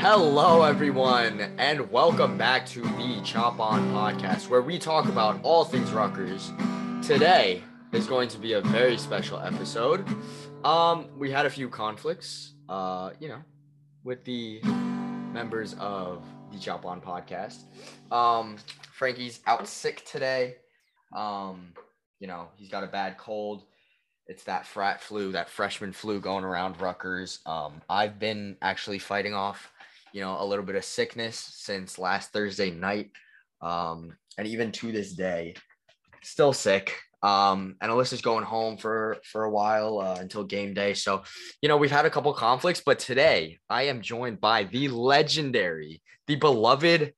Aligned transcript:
Hello, 0.00 0.62
everyone, 0.62 1.40
and 1.58 1.90
welcome 1.90 2.38
back 2.38 2.64
to 2.66 2.82
the 2.82 3.20
Chop 3.24 3.58
On 3.58 3.90
podcast, 3.92 4.48
where 4.48 4.62
we 4.62 4.78
talk 4.78 5.08
about 5.08 5.40
all 5.42 5.64
things 5.64 5.90
Rutgers. 5.90 6.52
Today 7.02 7.64
is 7.92 8.06
going 8.06 8.28
to 8.28 8.38
be 8.38 8.52
a 8.52 8.60
very 8.60 8.96
special 8.96 9.40
episode. 9.40 10.06
Um, 10.64 11.08
we 11.18 11.32
had 11.32 11.46
a 11.46 11.50
few 11.50 11.68
conflicts, 11.68 12.54
uh, 12.68 13.10
you 13.18 13.26
know, 13.26 13.42
with 14.04 14.24
the 14.24 14.60
members 15.32 15.74
of 15.80 16.22
the 16.52 16.60
Chop 16.60 16.86
On 16.86 17.00
podcast. 17.00 17.64
Um, 18.12 18.56
Frankie's 18.92 19.40
out 19.48 19.66
sick 19.66 20.04
today. 20.06 20.58
Um, 21.12 21.72
you 22.20 22.28
know, 22.28 22.46
he's 22.54 22.70
got 22.70 22.84
a 22.84 22.88
bad 22.88 23.18
cold. 23.18 23.64
It's 24.28 24.44
that 24.44 24.64
frat 24.64 25.00
flu, 25.00 25.32
that 25.32 25.48
freshman 25.48 25.92
flu 25.92 26.20
going 26.20 26.44
around 26.44 26.80
Rutgers. 26.80 27.40
Um, 27.46 27.82
I've 27.90 28.20
been 28.20 28.58
actually 28.62 29.00
fighting 29.00 29.34
off 29.34 29.72
you 30.12 30.20
know, 30.20 30.36
a 30.40 30.44
little 30.44 30.64
bit 30.64 30.76
of 30.76 30.84
sickness 30.84 31.36
since 31.36 31.98
last 31.98 32.32
Thursday 32.32 32.70
night. 32.70 33.10
Um, 33.60 34.16
and 34.36 34.46
even 34.46 34.72
to 34.72 34.92
this 34.92 35.12
day, 35.12 35.54
still 36.22 36.52
sick. 36.52 36.96
Um, 37.22 37.74
and 37.80 37.90
Alyssa's 37.90 38.22
going 38.22 38.44
home 38.44 38.76
for 38.76 39.16
for 39.24 39.44
a 39.44 39.50
while 39.50 39.98
uh, 39.98 40.18
until 40.20 40.44
game 40.44 40.72
day. 40.72 40.94
So, 40.94 41.24
you 41.60 41.68
know, 41.68 41.76
we've 41.76 41.90
had 41.90 42.06
a 42.06 42.10
couple 42.10 42.32
conflicts, 42.32 42.80
but 42.84 43.00
today 43.00 43.58
I 43.68 43.84
am 43.84 44.02
joined 44.02 44.40
by 44.40 44.64
the 44.64 44.88
legendary, 44.88 46.00
the 46.28 46.36
beloved 46.36 47.12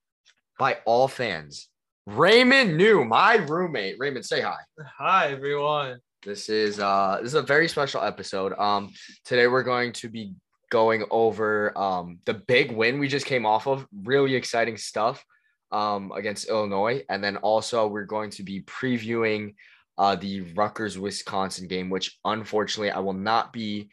by 0.58 0.78
all 0.86 1.06
fans, 1.06 1.68
Raymundo, 2.08 3.06
my 3.06 3.36
roommate. 3.36 3.96
Raymond, 3.98 4.24
say 4.24 4.40
hi. 4.40 4.56
Hi 4.98 5.32
everyone. 5.32 6.00
This 6.24 6.48
is 6.48 6.80
uh 6.80 7.18
this 7.22 7.28
is 7.28 7.34
a 7.34 7.42
very 7.42 7.68
special 7.68 8.02
episode. 8.02 8.52
Um, 8.58 8.90
today 9.24 9.46
we're 9.46 9.62
going 9.62 9.92
to 9.94 10.08
be 10.08 10.34
going 10.70 11.04
over 11.10 11.76
um, 11.76 12.18
the 12.24 12.34
big 12.34 12.72
win 12.72 12.98
we 12.98 13.08
just 13.08 13.26
came 13.26 13.44
off 13.44 13.66
of. 13.66 13.86
Really 13.92 14.34
exciting 14.34 14.76
stuff 14.76 15.24
um, 15.72 16.12
against 16.12 16.48
Illinois. 16.48 17.04
And 17.08 17.22
then 17.22 17.36
also, 17.36 17.86
we're 17.86 18.04
going 18.04 18.30
to 18.30 18.42
be 18.42 18.62
previewing 18.62 19.54
uh, 19.98 20.16
the 20.16 20.40
Rutgers 20.54 20.98
Wisconsin 20.98 21.68
game, 21.68 21.90
which 21.90 22.18
unfortunately 22.24 22.90
I 22.90 23.00
will 23.00 23.12
not 23.12 23.52
be 23.52 23.90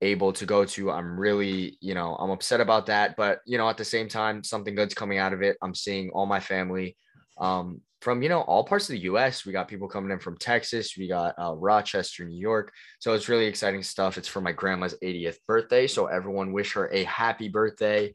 able 0.00 0.32
to 0.34 0.46
go 0.46 0.64
to. 0.64 0.90
I'm 0.90 1.18
really, 1.18 1.76
you 1.80 1.94
know, 1.94 2.14
I'm 2.16 2.30
upset 2.30 2.60
about 2.60 2.86
that. 2.86 3.16
But, 3.16 3.40
you 3.46 3.58
know, 3.58 3.68
at 3.68 3.76
the 3.76 3.84
same 3.84 4.08
time, 4.08 4.44
something 4.44 4.74
good's 4.74 4.94
coming 4.94 5.18
out 5.18 5.32
of 5.32 5.42
it. 5.42 5.56
I'm 5.60 5.74
seeing 5.74 6.10
all 6.10 6.26
my 6.26 6.40
family 6.40 6.96
um, 7.40 7.80
from 8.00 8.22
you 8.22 8.28
know 8.28 8.42
all 8.42 8.64
parts 8.64 8.88
of 8.88 8.94
the 8.94 9.02
U.S. 9.02 9.44
We 9.44 9.52
got 9.52 9.68
people 9.68 9.88
coming 9.88 10.10
in 10.10 10.18
from 10.18 10.36
Texas. 10.38 10.96
We 10.96 11.08
got 11.08 11.34
uh, 11.38 11.54
Rochester, 11.56 12.24
New 12.24 12.38
York. 12.38 12.72
So 12.98 13.14
it's 13.14 13.28
really 13.28 13.46
exciting 13.46 13.82
stuff. 13.82 14.18
It's 14.18 14.28
for 14.28 14.40
my 14.40 14.52
grandma's 14.52 14.96
80th 15.02 15.36
birthday. 15.46 15.86
So 15.86 16.06
everyone 16.06 16.52
wish 16.52 16.72
her 16.74 16.88
a 16.92 17.04
happy 17.04 17.48
birthday. 17.48 18.12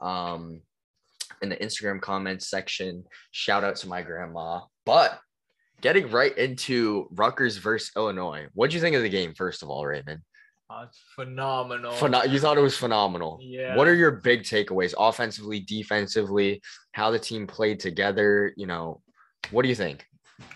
Um, 0.00 0.60
in 1.40 1.48
the 1.48 1.56
Instagram 1.56 2.00
comments 2.00 2.48
section, 2.48 3.04
shout 3.30 3.64
out 3.64 3.76
to 3.76 3.88
my 3.88 4.02
grandma. 4.02 4.60
But 4.86 5.18
getting 5.80 6.10
right 6.10 6.36
into 6.36 7.08
Rutgers 7.12 7.56
versus 7.56 7.90
Illinois, 7.96 8.46
what 8.54 8.70
do 8.70 8.76
you 8.76 8.82
think 8.82 8.96
of 8.96 9.02
the 9.02 9.08
game? 9.08 9.34
First 9.34 9.62
of 9.62 9.68
all, 9.68 9.84
Raymond. 9.84 10.20
Uh, 10.72 10.86
phenomenal. 11.14 11.92
Phen- 11.92 12.30
you 12.30 12.38
thought 12.38 12.56
it 12.56 12.62
was 12.62 12.76
phenomenal. 12.76 13.38
Yeah. 13.42 13.76
What 13.76 13.88
are 13.88 13.94
your 13.94 14.10
big 14.10 14.42
takeaways, 14.42 14.94
offensively, 14.98 15.60
defensively, 15.60 16.62
how 16.92 17.10
the 17.10 17.18
team 17.18 17.46
played 17.46 17.78
together? 17.78 18.54
You 18.56 18.66
know, 18.66 19.02
what 19.50 19.62
do 19.62 19.68
you 19.68 19.74
think? 19.74 20.06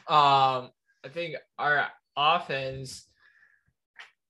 Um, 0.08 0.70
I 1.04 1.08
think 1.12 1.36
our 1.58 1.86
offense 2.16 3.06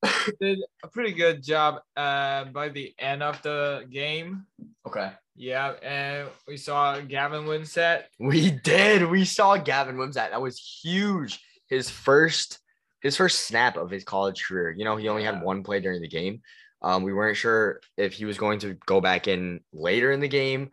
did 0.40 0.58
a 0.82 0.88
pretty 0.88 1.12
good 1.12 1.42
job 1.42 1.80
uh, 1.96 2.46
by 2.46 2.68
the 2.68 2.92
end 2.98 3.22
of 3.22 3.40
the 3.42 3.86
game. 3.88 4.46
Okay. 4.86 5.12
Yeah, 5.36 5.74
and 5.82 6.28
we 6.48 6.56
saw 6.56 6.98
Gavin 6.98 7.44
Wimsatt. 7.44 8.04
We 8.18 8.50
did. 8.50 9.08
We 9.08 9.24
saw 9.24 9.56
Gavin 9.56 9.96
Wimsatt. 9.96 10.30
That 10.30 10.42
was 10.42 10.58
huge. 10.58 11.40
His 11.68 11.90
first 11.90 12.58
his 13.06 13.16
first 13.16 13.46
snap 13.46 13.76
of 13.76 13.90
his 13.90 14.04
college 14.04 14.44
career. 14.46 14.74
You 14.76 14.84
know, 14.84 14.96
he 14.96 15.08
only 15.08 15.24
had 15.24 15.42
one 15.42 15.62
play 15.62 15.80
during 15.80 16.02
the 16.02 16.08
game. 16.08 16.42
Um, 16.82 17.02
we 17.02 17.12
weren't 17.14 17.36
sure 17.36 17.80
if 17.96 18.12
he 18.12 18.24
was 18.26 18.36
going 18.38 18.58
to 18.60 18.74
go 18.86 19.00
back 19.00 19.28
in 19.28 19.60
later 19.72 20.12
in 20.12 20.20
the 20.20 20.28
game. 20.28 20.70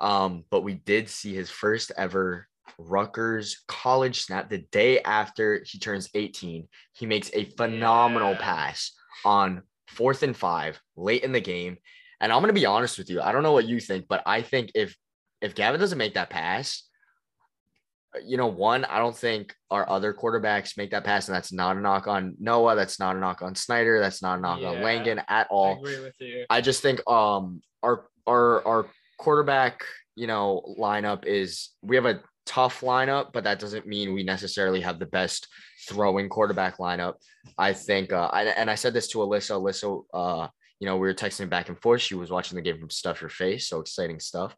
Um, 0.00 0.44
but 0.50 0.62
we 0.62 0.74
did 0.74 1.08
see 1.08 1.34
his 1.34 1.50
first 1.50 1.92
ever 1.96 2.48
Rutgers 2.78 3.62
college 3.68 4.22
snap 4.22 4.50
the 4.50 4.58
day 4.72 5.00
after 5.02 5.62
he 5.64 5.78
turns 5.78 6.08
18. 6.14 6.66
He 6.92 7.06
makes 7.06 7.30
a 7.32 7.44
phenomenal 7.44 8.32
Yeah. 8.32 8.38
pass 8.40 8.92
on 9.24 9.62
fourth 9.86 10.22
and 10.22 10.36
five 10.36 10.80
late 10.96 11.22
in 11.22 11.32
the 11.32 11.40
game. 11.40 11.76
And 12.20 12.32
I'm 12.32 12.40
gonna 12.40 12.52
be 12.52 12.66
honest 12.66 12.98
with 12.98 13.10
you. 13.10 13.20
I 13.20 13.30
don't 13.32 13.42
know 13.42 13.52
what 13.52 13.66
you 13.68 13.78
think, 13.80 14.06
but 14.08 14.22
I 14.26 14.42
think 14.42 14.72
if 14.74 14.96
if 15.40 15.54
Gavin 15.54 15.78
doesn't 15.80 15.98
make 15.98 16.14
that 16.14 16.30
pass, 16.30 16.84
you 18.24 18.36
know, 18.36 18.46
one, 18.46 18.84
I 18.84 18.98
don't 18.98 19.16
think 19.16 19.54
our 19.70 19.88
other 19.88 20.12
quarterbacks 20.14 20.76
make 20.76 20.90
that 20.92 21.04
pass, 21.04 21.28
and 21.28 21.34
that's 21.34 21.52
not 21.52 21.76
a 21.76 21.80
knock 21.80 22.06
on 22.06 22.36
Noah. 22.38 22.76
That's 22.76 23.00
not 23.00 23.16
a 23.16 23.18
knock 23.18 23.42
on 23.42 23.54
Snyder. 23.54 24.00
That's 24.00 24.22
not 24.22 24.38
a 24.38 24.40
knock 24.40 24.58
on 24.58 24.74
Yeah. 24.74 24.84
Langan 24.84 25.18
at 25.20 25.26
I 25.28 25.42
all. 25.50 25.78
agree 25.78 26.00
with 26.00 26.14
you. 26.20 26.44
I 26.50 26.60
just 26.60 26.82
think 26.82 27.00
um 27.10 27.60
our 27.82 28.06
our 28.26 28.66
our 28.66 28.86
quarterback, 29.18 29.84
you 30.16 30.26
know, 30.26 30.76
lineup 30.78 31.24
is 31.26 31.70
we 31.82 31.96
have 31.96 32.06
a 32.06 32.20
tough 32.46 32.80
lineup, 32.82 33.32
but 33.32 33.44
that 33.44 33.58
doesn't 33.58 33.86
mean 33.86 34.12
we 34.14 34.22
necessarily 34.22 34.80
have 34.82 34.98
the 34.98 35.06
best 35.06 35.48
throwing 35.88 36.28
quarterback 36.28 36.78
lineup. 36.78 37.14
I 37.58 37.72
think 37.72 38.12
uh 38.12 38.30
I, 38.32 38.44
and 38.44 38.70
I 38.70 38.74
said 38.74 38.94
this 38.94 39.08
to 39.08 39.18
Alyssa. 39.18 39.60
Alyssa 39.60 40.04
uh, 40.14 40.48
you 40.80 40.86
know, 40.86 40.96
we 40.96 41.06
were 41.06 41.14
texting 41.14 41.48
back 41.48 41.68
and 41.68 41.80
forth. 41.80 42.02
She 42.02 42.14
was 42.14 42.30
watching 42.30 42.56
the 42.56 42.62
game 42.62 42.78
from 42.78 42.90
Stuff 42.90 43.20
Your 43.20 43.30
Face, 43.30 43.68
so 43.68 43.80
exciting 43.80 44.20
stuff. 44.20 44.54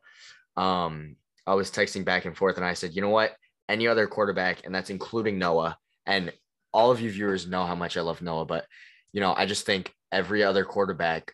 Um, 0.56 1.16
I 1.46 1.54
was 1.54 1.70
texting 1.70 2.04
back 2.04 2.24
and 2.24 2.36
forth, 2.36 2.56
and 2.56 2.64
I 2.64 2.72
said, 2.72 2.94
you 2.94 3.02
know 3.02 3.10
what? 3.10 3.36
Any 3.68 3.88
other 3.88 4.06
quarterback, 4.06 4.64
and 4.64 4.74
that's 4.74 4.90
including 4.90 5.38
Noah, 5.38 5.76
and 6.06 6.32
all 6.72 6.90
of 6.90 7.00
you 7.00 7.10
viewers 7.10 7.46
know 7.46 7.64
how 7.64 7.74
much 7.74 7.96
I 7.96 8.02
love 8.02 8.22
Noah, 8.22 8.44
but 8.44 8.66
you 9.12 9.20
know, 9.20 9.34
I 9.34 9.46
just 9.46 9.64
think 9.64 9.94
every 10.12 10.42
other 10.42 10.64
quarterback, 10.64 11.32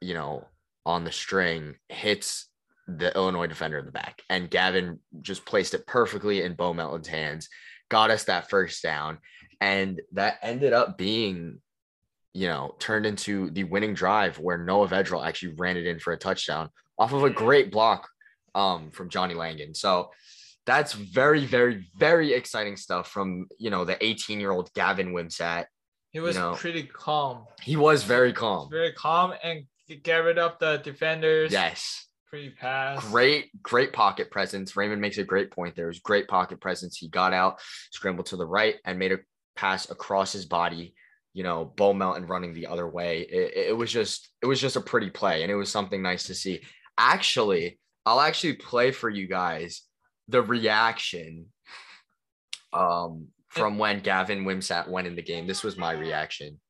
you 0.00 0.14
know, 0.14 0.46
on 0.84 1.04
the 1.04 1.12
string 1.12 1.76
hits 1.88 2.48
the 2.88 3.14
Illinois 3.14 3.46
defender 3.46 3.78
in 3.78 3.86
the 3.86 3.92
back. 3.92 4.22
And 4.28 4.50
Gavin 4.50 4.98
just 5.20 5.44
placed 5.44 5.74
it 5.74 5.86
perfectly 5.86 6.42
in 6.42 6.54
Bo 6.54 6.74
Melton's 6.74 7.06
hands, 7.06 7.48
got 7.88 8.10
us 8.10 8.24
that 8.24 8.50
first 8.50 8.82
down. 8.82 9.18
And 9.60 10.00
that 10.12 10.38
ended 10.42 10.72
up 10.72 10.98
being, 10.98 11.60
you 12.34 12.48
know, 12.48 12.74
turned 12.78 13.06
into 13.06 13.50
the 13.50 13.64
winning 13.64 13.94
drive 13.94 14.38
where 14.38 14.58
Noah 14.58 14.88
Vedral 14.88 15.24
actually 15.24 15.54
ran 15.56 15.76
it 15.76 15.86
in 15.86 15.98
for 16.00 16.12
a 16.12 16.18
touchdown 16.18 16.70
off 16.98 17.12
of 17.12 17.22
a 17.22 17.30
great 17.30 17.70
block 17.70 18.08
um, 18.54 18.90
from 18.90 19.08
Johnny 19.08 19.34
Langan. 19.34 19.74
So 19.74 20.10
that's 20.66 20.92
very, 20.92 21.46
very, 21.46 21.88
very 21.96 22.32
exciting 22.32 22.76
stuff 22.76 23.08
from, 23.08 23.46
you 23.58 23.70
know, 23.70 23.84
the 23.84 24.02
18 24.04 24.40
year 24.40 24.50
old 24.50 24.72
Gavin 24.74 25.12
Wimsatt. 25.12 25.66
He 26.10 26.20
was 26.20 26.36
know, 26.36 26.54
pretty 26.54 26.84
calm. 26.84 27.46
He 27.62 27.76
was 27.76 28.02
very 28.02 28.32
calm. 28.32 28.68
Very 28.70 28.92
calm 28.92 29.32
and 29.42 29.64
get 30.02 30.18
rid 30.18 30.38
of 30.38 30.58
the 30.58 30.78
defenders. 30.78 31.52
Yes. 31.52 32.06
Pretty 32.28 32.50
pass. 32.50 33.04
Great, 33.10 33.50
great 33.62 33.92
pocket 33.92 34.30
presence. 34.30 34.76
Raymond 34.76 35.00
makes 35.00 35.18
a 35.18 35.24
great 35.24 35.50
point. 35.50 35.74
There 35.74 35.88
was 35.88 35.98
great 35.98 36.28
pocket 36.28 36.60
presence. 36.60 36.96
He 36.96 37.08
got 37.08 37.32
out, 37.32 37.60
scrambled 37.90 38.26
to 38.26 38.36
the 38.36 38.46
right, 38.46 38.76
and 38.84 38.98
made 38.98 39.12
a 39.12 39.18
pass 39.56 39.90
across 39.90 40.32
his 40.32 40.46
body. 40.46 40.94
You 41.32 41.42
know, 41.42 41.64
Bo 41.64 41.92
Melton 41.92 42.26
running 42.26 42.54
the 42.54 42.68
other 42.68 42.88
way. 42.88 43.20
It, 43.22 43.68
it 43.70 43.76
was 43.76 43.90
just, 43.90 44.30
it 44.42 44.46
was 44.46 44.60
just 44.60 44.76
a 44.76 44.80
pretty 44.80 45.10
play, 45.10 45.42
and 45.42 45.50
it 45.50 45.56
was 45.56 45.70
something 45.70 46.02
nice 46.02 46.24
to 46.24 46.34
see. 46.34 46.60
Actually, 46.98 47.80
I'll 48.06 48.20
actually 48.20 48.54
play 48.54 48.92
for 48.92 49.08
you 49.08 49.26
guys 49.26 49.82
the 50.30 50.42
reaction 50.42 51.46
um 52.72 53.28
from 53.48 53.78
when 53.78 54.00
Gavin 54.00 54.44
Wimsatt 54.44 54.88
went 54.88 55.08
in 55.08 55.16
the 55.16 55.22
game. 55.22 55.46
This 55.46 55.64
was 55.64 55.76
my 55.76 55.92
reaction. 55.92 56.58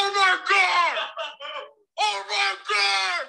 Oh 0.00 0.12
my 0.14 0.38
god! 0.48 0.96
Oh 1.98 2.24
my 2.28 2.54
god! 2.68 3.28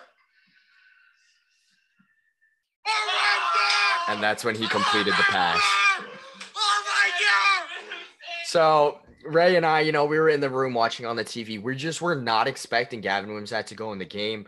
Oh 2.88 3.06
my 3.08 3.38
god! 3.56 4.14
And 4.14 4.24
that's 4.24 4.44
when 4.44 4.56
he 4.56 4.68
completed 4.68 5.14
the 5.14 5.24
pass. 5.24 5.60
Oh 6.56 6.84
my 6.86 7.10
god! 7.20 7.68
So 8.46 9.00
Ray 9.26 9.56
and 9.56 9.66
I, 9.66 9.82
you 9.82 9.92
know, 9.92 10.06
we 10.06 10.20
were 10.20 10.30
in 10.30 10.40
the 10.40 10.50
room 10.50 10.74
watching 10.74 11.06
on 11.06 11.16
the 11.16 11.24
TV. 11.26 11.62
We 11.62 11.76
just 11.76 12.02
were 12.02 12.16
not 12.16 12.48
expecting 12.48 13.02
Gavin 13.02 13.30
Wimsatt 13.32 13.66
to 13.68 13.76
go 13.76 13.92
in 13.94 14.00
the 14.00 14.06
game 14.06 14.46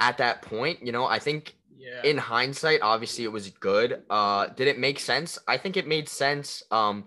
at 0.00 0.18
that 0.18 0.42
point. 0.42 0.84
You 0.84 0.92
know, 0.92 1.06
I 1.06 1.18
think 1.18 1.54
Yeah. 1.80 2.02
in 2.04 2.18
hindsight, 2.18 2.82
obviously 2.82 3.24
it 3.24 3.32
was 3.32 3.48
good. 3.50 4.02
Uh, 4.10 4.46
did 4.48 4.68
it 4.68 4.78
make 4.78 5.00
sense? 5.00 5.38
I 5.48 5.56
think 5.56 5.76
it 5.76 5.86
made 5.86 6.08
sense. 6.08 6.62
Um, 6.70 7.06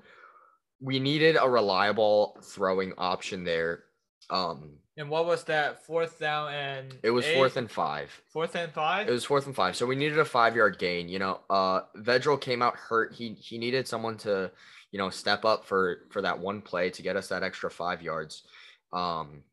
we 0.81 0.99
needed 0.99 1.37
a 1.39 1.47
reliable 1.49 2.37
throwing 2.43 2.93
option 2.97 3.43
there. 3.43 3.83
Um, 4.29 4.79
and 4.97 5.09
what 5.09 5.25
was 5.25 5.43
that? 5.45 5.85
Fourth 5.85 6.19
down 6.19 6.53
and 6.53 6.95
it 7.03 7.09
was 7.11 7.25
eight? 7.25 7.35
fourth 7.35 7.57
and 7.57 7.69
five. 7.69 8.11
fourth 8.31 8.55
and 8.55 8.71
five. 8.71 9.07
It 9.07 9.11
was 9.11 9.25
fourth 9.25 9.45
and 9.47 9.55
five. 9.55 9.75
So 9.75 9.85
we 9.85 9.95
needed 9.95 10.19
a 10.19 10.25
five 10.25 10.55
yard 10.55 10.77
gain. 10.77 11.09
You 11.09 11.19
know, 11.19 11.39
uh 11.49 11.81
Vedral 11.97 12.39
came 12.39 12.61
out 12.61 12.75
hurt. 12.75 13.13
He 13.13 13.33
he 13.33 13.57
needed 13.57 13.87
someone 13.87 14.17
to, 14.19 14.51
you 14.91 14.99
know, 14.99 15.09
step 15.09 15.45
up 15.45 15.65
for 15.65 16.01
for 16.11 16.21
that 16.21 16.39
one 16.39 16.61
play 16.61 16.89
to 16.91 17.01
get 17.01 17.15
us 17.15 17.29
that 17.29 17.43
extra 17.43 17.71
five 17.71 18.01
yards. 18.03 18.43
Um 18.91 19.43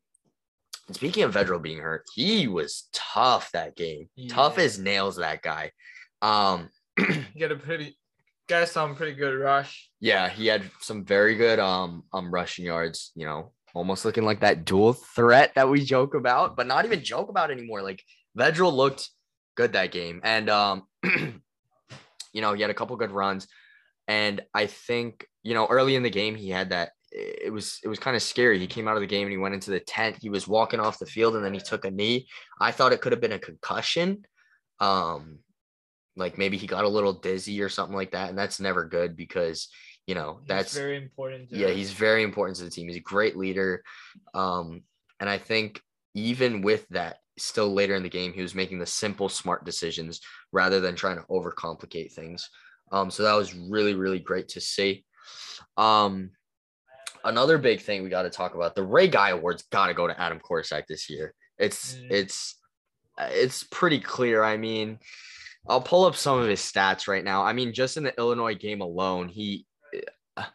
And 0.87 0.95
speaking 0.95 1.23
of 1.23 1.33
Vedral 1.33 1.61
being 1.61 1.79
hurt, 1.79 2.03
he 2.13 2.47
was 2.47 2.89
tough 2.91 3.51
that 3.53 3.75
game. 3.75 4.09
Tough 4.29 4.57
as 4.57 4.79
nails, 4.79 5.17
that 5.17 5.41
guy. 5.41 5.71
Um, 6.21 6.69
Get 7.37 7.51
a 7.51 7.55
pretty, 7.55 7.97
got 8.47 8.67
some 8.67 8.95
pretty 8.95 9.13
good 9.13 9.35
rush. 9.39 9.89
yeah, 9.99 10.27
he 10.29 10.47
had 10.47 10.63
some 10.81 11.05
very 11.05 11.35
good 11.35 11.59
um 11.59 12.03
um 12.13 12.31
rushing 12.33 12.65
yards, 12.65 13.11
you 13.15 13.25
know, 13.25 13.53
almost 13.73 14.03
looking 14.05 14.25
like 14.25 14.41
that 14.41 14.65
dual 14.65 14.93
threat 14.93 15.53
that 15.55 15.69
we 15.69 15.83
joke 15.85 16.13
about, 16.13 16.57
but 16.57 16.67
not 16.67 16.85
even 16.85 17.03
joke 17.03 17.29
about 17.29 17.51
anymore. 17.51 17.81
Like 17.81 18.03
Vedral 18.37 18.73
looked 18.73 19.09
good 19.55 19.73
that 19.73 19.91
game. 19.91 20.19
And 20.23 20.49
um, 20.49 20.83
you 21.03 22.41
know, 22.41 22.53
he 22.53 22.61
had 22.61 22.71
a 22.71 22.75
couple 22.75 22.95
good 22.97 23.11
runs. 23.11 23.47
And 24.07 24.41
I 24.53 24.65
think, 24.67 25.25
you 25.43 25.53
know, 25.53 25.67
early 25.67 25.95
in 25.95 26.03
the 26.03 26.09
game, 26.09 26.35
he 26.35 26.49
had 26.49 26.71
that 26.71 26.91
it 27.11 27.51
was 27.51 27.79
it 27.83 27.87
was 27.87 27.99
kind 27.99 28.15
of 28.15 28.21
scary. 28.23 28.59
He 28.59 28.67
came 28.67 28.87
out 28.87 28.95
of 28.95 29.01
the 29.01 29.07
game 29.07 29.23
and 29.23 29.31
he 29.31 29.37
went 29.37 29.53
into 29.53 29.71
the 29.71 29.79
tent. 29.79 30.17
He 30.21 30.29
was 30.29 30.47
walking 30.47 30.79
off 30.79 30.99
the 30.99 31.05
field 31.05 31.35
and 31.35 31.43
then 31.43 31.53
he 31.53 31.59
took 31.59 31.85
a 31.85 31.91
knee. 31.91 32.27
I 32.59 32.71
thought 32.71 32.93
it 32.93 33.01
could 33.01 33.11
have 33.11 33.21
been 33.21 33.31
a 33.33 33.39
concussion. 33.39 34.25
Um, 34.79 35.39
like 36.15 36.37
maybe 36.37 36.57
he 36.57 36.67
got 36.67 36.85
a 36.85 36.89
little 36.89 37.13
dizzy 37.13 37.61
or 37.61 37.69
something 37.69 37.95
like 37.95 38.11
that. 38.11 38.29
And 38.29 38.37
that's 38.37 38.59
never 38.59 38.85
good 38.85 39.15
because 39.15 39.67
you 40.07 40.15
know, 40.15 40.39
He's 40.41 40.47
that's 40.47 40.73
very 40.75 40.97
important. 40.97 41.49
to 41.49 41.57
yeah, 41.57 41.67
us. 41.67 41.75
he's 41.75 41.93
very 41.93 42.23
important 42.23 42.57
to 42.57 42.63
the 42.63 42.69
team. 42.69 42.87
He's 42.87 42.97
a 42.97 43.01
great 43.01 43.37
leader. 43.37 43.83
Um, 44.33 44.81
and 45.19 45.29
I 45.29 45.37
think 45.37 45.79
even 46.15 46.61
with 46.61 46.87
that, 46.89 47.17
still 47.37 47.71
later 47.73 47.95
in 47.95 48.03
the 48.03 48.09
game, 48.09 48.33
he 48.33 48.41
was 48.41 48.55
making 48.55 48.79
the 48.79 48.85
simple, 48.85 49.29
smart 49.29 49.63
decisions 49.63 50.19
rather 50.51 50.79
than 50.79 50.95
trying 50.95 51.17
to 51.17 51.23
overcomplicate 51.29 52.11
things. 52.13 52.49
Um, 52.91 53.09
so 53.11 53.23
that 53.23 53.35
was 53.35 53.53
really, 53.55 53.93
really 53.93 54.19
great 54.19 54.49
to 54.49 54.61
see. 54.61 55.05
Um, 55.77 56.31
another 57.23 57.57
big 57.57 57.81
thing 57.81 58.03
we 58.03 58.09
got 58.09 58.23
to 58.23 58.29
talk 58.29 58.55
about 58.55 58.75
the 58.75 58.83
Ray 58.83 59.07
Guy 59.07 59.29
Awards 59.29 59.63
got 59.71 59.87
to 59.87 59.93
go 59.93 60.07
to 60.07 60.19
Adam 60.19 60.39
Korsak 60.39 60.87
this 60.87 61.09
year. 61.09 61.33
It's 61.57 61.95
Mm. 61.95 62.11
it's 62.11 62.55
it's 63.19 63.63
pretty 63.65 63.99
clear. 63.99 64.43
I 64.43 64.57
mean, 64.57 64.97
I'll 65.67 65.81
pull 65.81 66.05
up 66.05 66.15
some 66.15 66.39
of 66.39 66.47
his 66.47 66.59
stats 66.61 67.07
right 67.07 67.23
now. 67.23 67.43
I 67.43 67.53
mean, 67.53 67.73
just 67.73 67.97
in 67.97 68.03
the 68.03 68.17
Illinois 68.17 68.55
game 68.55 68.81
alone, 68.81 69.27
he 69.29 69.65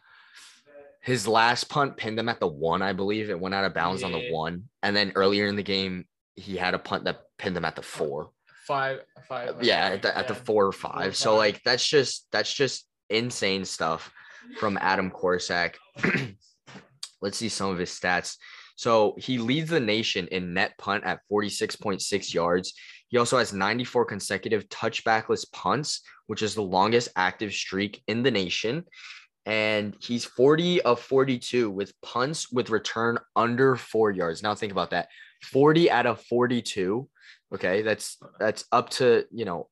his 1.01 1.27
last 1.27 1.69
punt 1.69 1.95
pinned 1.97 2.19
him 2.19 2.27
at 2.29 2.39
the 2.39 2.47
one, 2.47 2.81
I 2.81 2.93
believe. 2.93 3.29
It 3.29 3.39
went 3.39 3.55
out 3.55 3.63
of 3.63 3.73
bounds 3.73 4.03
on 4.03 4.11
the 4.11 4.29
one. 4.31 4.63
And 4.83 4.95
then 4.95 5.13
earlier 5.15 5.47
in 5.47 5.55
the 5.55 5.63
game, 5.63 6.05
he 6.35 6.57
had 6.57 6.73
a 6.73 6.79
punt 6.79 7.05
that 7.05 7.21
pinned 7.37 7.55
him 7.55 7.65
at 7.65 7.75
the 7.75 7.81
four. 7.81 8.31
five, 8.65 8.99
five. 9.29 9.55
Yeah, 9.63 9.85
at 9.85 10.01
the, 10.01 10.17
at 10.17 10.27
the 10.27 10.35
four 10.35 10.65
or 10.67 10.71
Four 10.73 10.91
or 10.91 10.93
five. 10.93 11.15
So 11.15 11.31
five. 11.31 11.37
like 11.37 11.63
that's 11.63 11.87
just 11.87 12.27
that's 12.31 12.53
just 12.53 12.85
insane 13.09 13.63
stuff 13.63 14.11
from 14.59 14.77
Adam 14.81 15.09
Korsak. 15.11 15.75
Let's 17.21 17.37
see 17.37 17.49
some 17.49 17.71
of 17.71 17.77
his 17.77 17.89
stats. 17.89 18.37
So 18.75 19.15
he 19.17 19.39
leads 19.39 19.71
the 19.71 19.79
nation 19.79 20.27
in 20.27 20.53
net 20.53 20.77
punt 20.77 21.03
at 21.03 21.21
46.6 21.31 22.33
yards. 22.33 22.73
He 23.09 23.17
also 23.17 23.37
has 23.37 23.53
94 23.53 24.05
consecutive 24.05 24.69
touchbackless 24.69 25.51
punts, 25.51 26.01
which 26.27 26.41
is 26.41 26.53
the 26.53 26.61
longest 26.61 27.09
active 27.15 27.53
streak 27.53 28.03
in 28.07 28.21
the 28.21 28.31
nation. 28.31 28.85
And 29.45 29.95
he's 29.99 30.25
40 30.25 30.81
of 30.81 30.99
42 30.99 31.71
with 31.71 31.93
punts 32.01 32.51
with 32.51 32.69
return 32.69 33.17
under 33.35 33.77
four 33.77 34.11
yards. 34.11 34.43
Now 34.43 34.53
think 34.55 34.73
about 34.73 34.91
that. 34.91 35.07
40 35.43 35.89
out 35.89 36.05
of 36.05 36.21
42. 36.25 37.07
Okay. 37.55 37.81
That's 37.81 38.17
that's 38.39 38.65
up 38.71 38.89
to, 38.91 39.25
you 39.31 39.45
know, 39.45 39.69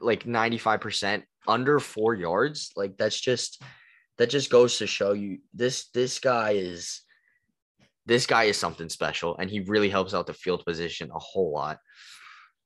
like 0.00 0.24
95% 0.24 1.22
under 1.46 1.78
four 1.80 2.14
yards. 2.14 2.72
Like 2.76 2.96
that's 2.96 3.20
just 3.20 3.62
that 4.20 4.28
just 4.28 4.50
goes 4.50 4.76
to 4.76 4.86
show 4.86 5.12
you 5.14 5.38
this 5.54 5.88
this 5.94 6.18
guy 6.18 6.50
is 6.50 7.00
this 8.04 8.26
guy 8.26 8.44
is 8.44 8.58
something 8.58 8.90
special 8.90 9.34
and 9.38 9.48
he 9.48 9.60
really 9.60 9.88
helps 9.88 10.12
out 10.12 10.26
the 10.26 10.34
field 10.34 10.62
position 10.66 11.10
a 11.10 11.18
whole 11.18 11.52
lot. 11.52 11.78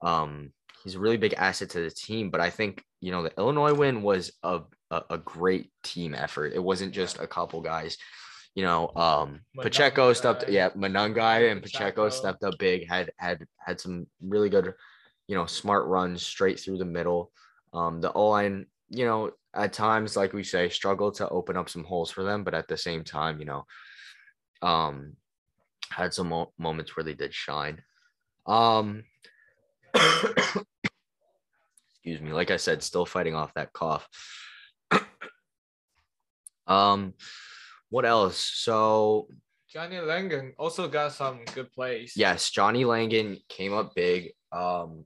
Um, 0.02 0.52
he's 0.82 0.96
a 0.96 0.98
really 0.98 1.16
big 1.16 1.34
asset 1.34 1.70
to 1.70 1.80
the 1.80 1.92
team, 1.92 2.30
but 2.30 2.40
I 2.40 2.50
think 2.50 2.82
you 3.00 3.12
know 3.12 3.22
the 3.22 3.32
Illinois 3.38 3.72
win 3.72 4.02
was 4.02 4.32
a 4.42 4.62
a, 4.90 5.02
a 5.10 5.18
great 5.18 5.70
team 5.84 6.12
effort. 6.12 6.54
It 6.54 6.62
wasn't 6.62 6.92
just 6.92 7.20
a 7.20 7.26
couple 7.28 7.60
guys. 7.60 7.98
You 8.56 8.64
know, 8.64 8.90
um, 8.96 9.40
Pacheco 9.60 10.12
stepped, 10.12 10.46
Monangai. 10.46 10.52
yeah, 10.52 10.70
Monangai 10.70 11.52
and 11.52 11.62
Pacheco 11.62 11.84
Pacheco. 11.84 12.08
stepped 12.08 12.42
up 12.42 12.58
big. 12.58 12.88
Had 12.88 13.12
had 13.16 13.46
had 13.58 13.80
some 13.80 14.08
really 14.20 14.48
good, 14.48 14.74
you 15.28 15.36
know, 15.36 15.46
smart 15.46 15.86
runs 15.86 16.26
straight 16.26 16.58
through 16.58 16.78
the 16.78 16.84
middle. 16.84 17.30
Um, 17.72 18.00
the 18.00 18.12
O 18.12 18.30
line, 18.30 18.66
you 18.88 19.04
know, 19.04 19.30
at 19.54 19.72
times, 19.72 20.16
like 20.16 20.32
we 20.32 20.42
say, 20.42 20.68
struggled 20.68 21.14
to 21.16 21.28
open 21.28 21.56
up 21.56 21.68
some 21.68 21.84
holes 21.84 22.10
for 22.10 22.22
them, 22.22 22.44
but 22.44 22.54
at 22.54 22.68
the 22.68 22.76
same 22.76 23.04
time, 23.04 23.38
you 23.38 23.44
know, 23.44 23.64
um, 24.62 25.16
had 25.90 26.12
some 26.12 26.28
mo- 26.28 26.52
moments 26.58 26.96
where 26.96 27.04
they 27.04 27.14
did 27.14 27.32
shine. 27.32 27.82
Um, 28.46 29.04
excuse 29.94 30.64
me. 32.20 32.32
Like 32.32 32.50
I 32.50 32.56
said, 32.56 32.82
still 32.82 33.06
fighting 33.06 33.34
off 33.34 33.54
that 33.54 33.72
cough. 33.72 34.08
um, 36.66 37.14
what 37.90 38.04
else? 38.04 38.38
So 38.38 39.28
Johnny 39.70 39.98
Langan 39.98 40.54
also 40.58 40.88
got 40.88 41.12
some 41.12 41.40
good 41.54 41.72
plays. 41.72 42.14
yes, 42.16 42.50
Johnny 42.50 42.84
Langan 42.84 43.38
came 43.48 43.72
up 43.72 43.94
big. 43.94 44.32
Um, 44.52 45.04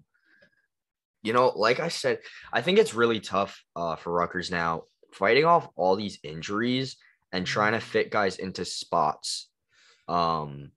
you 1.22 1.32
know, 1.32 1.52
like 1.54 1.80
I 1.80 1.88
said, 1.88 2.20
I 2.52 2.62
think 2.62 2.78
it's 2.78 2.94
really 2.94 3.20
tough 3.20 3.62
uh, 3.76 3.96
for 3.96 4.12
Rutgers 4.12 4.50
now 4.50 4.84
fighting 5.12 5.44
off 5.44 5.68
all 5.76 5.96
these 5.96 6.18
injuries 6.22 6.96
and 7.32 7.46
trying 7.46 7.72
to 7.72 7.80
fit 7.80 8.10
guys 8.10 8.36
into 8.36 8.64
spots 8.64 9.48
um, 10.08 10.70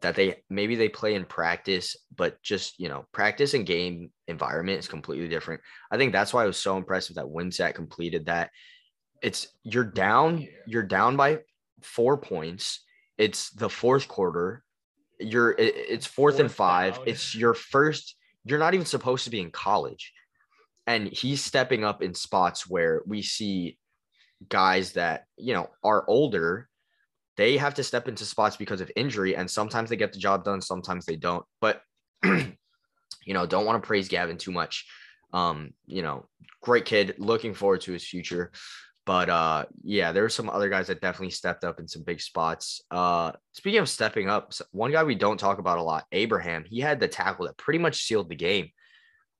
that 0.00 0.14
they 0.14 0.42
maybe 0.48 0.76
they 0.76 0.88
play 0.88 1.14
in 1.14 1.24
practice, 1.24 1.96
but 2.16 2.40
just 2.42 2.78
you 2.78 2.88
know, 2.88 3.06
practice 3.12 3.54
and 3.54 3.66
game 3.66 4.10
environment 4.28 4.78
is 4.78 4.88
completely 4.88 5.28
different. 5.28 5.60
I 5.90 5.96
think 5.96 6.12
that's 6.12 6.32
why 6.32 6.44
I 6.44 6.46
was 6.46 6.56
so 6.56 6.76
impressive 6.76 7.16
that 7.16 7.26
Wimsatt 7.26 7.74
completed 7.74 8.26
that. 8.26 8.50
It's 9.22 9.48
you're 9.62 9.84
down, 9.84 10.48
you're 10.66 10.82
down 10.82 11.16
by 11.16 11.40
four 11.82 12.16
points. 12.16 12.80
It's 13.18 13.50
the 13.50 13.68
fourth 13.68 14.08
quarter. 14.08 14.64
You're 15.18 15.54
it's 15.58 16.06
fourth, 16.06 16.40
and 16.40 16.50
five. 16.50 16.96
down. 16.96 17.08
It's 17.08 17.34
your 17.34 17.52
first. 17.52 18.16
You're 18.44 18.58
not 18.58 18.74
even 18.74 18.86
supposed 18.86 19.24
to 19.24 19.30
be 19.30 19.40
in 19.40 19.50
college, 19.50 20.12
and 20.86 21.08
he's 21.08 21.44
stepping 21.44 21.84
up 21.84 22.02
in 22.02 22.14
spots 22.14 22.68
where 22.68 23.02
we 23.06 23.22
see 23.22 23.78
guys 24.48 24.92
that 24.92 25.24
you 25.36 25.54
know 25.54 25.68
are 25.84 26.04
older. 26.08 26.68
They 27.36 27.56
have 27.56 27.74
to 27.74 27.84
step 27.84 28.08
into 28.08 28.24
spots 28.24 28.56
because 28.56 28.80
of 28.80 28.90
injury, 28.96 29.36
and 29.36 29.50
sometimes 29.50 29.90
they 29.90 29.96
get 29.96 30.12
the 30.12 30.18
job 30.18 30.44
done, 30.44 30.60
sometimes 30.60 31.06
they 31.06 31.16
don't. 31.16 31.44
But 31.60 31.82
you 32.24 33.34
know, 33.34 33.46
don't 33.46 33.66
want 33.66 33.82
to 33.82 33.86
praise 33.86 34.08
Gavin 34.08 34.36
too 34.36 34.52
much. 34.52 34.86
Um, 35.32 35.74
you 35.86 36.02
know, 36.02 36.28
great 36.62 36.84
kid, 36.84 37.14
looking 37.18 37.54
forward 37.54 37.82
to 37.82 37.92
his 37.92 38.06
future. 38.06 38.50
But 39.10 39.28
uh, 39.28 39.64
yeah, 39.82 40.12
there 40.12 40.22
were 40.22 40.28
some 40.28 40.48
other 40.48 40.68
guys 40.68 40.86
that 40.86 41.00
definitely 41.00 41.32
stepped 41.32 41.64
up 41.64 41.80
in 41.80 41.88
some 41.88 42.04
big 42.04 42.20
spots. 42.20 42.80
Uh, 42.92 43.32
speaking 43.54 43.80
of 43.80 43.88
stepping 43.88 44.28
up, 44.28 44.52
one 44.70 44.92
guy 44.92 45.02
we 45.02 45.16
don't 45.16 45.36
talk 45.36 45.58
about 45.58 45.78
a 45.78 45.82
lot, 45.82 46.04
Abraham, 46.12 46.64
he 46.64 46.78
had 46.78 47.00
the 47.00 47.08
tackle 47.08 47.46
that 47.46 47.56
pretty 47.56 47.80
much 47.80 48.04
sealed 48.04 48.28
the 48.28 48.36
game. 48.36 48.68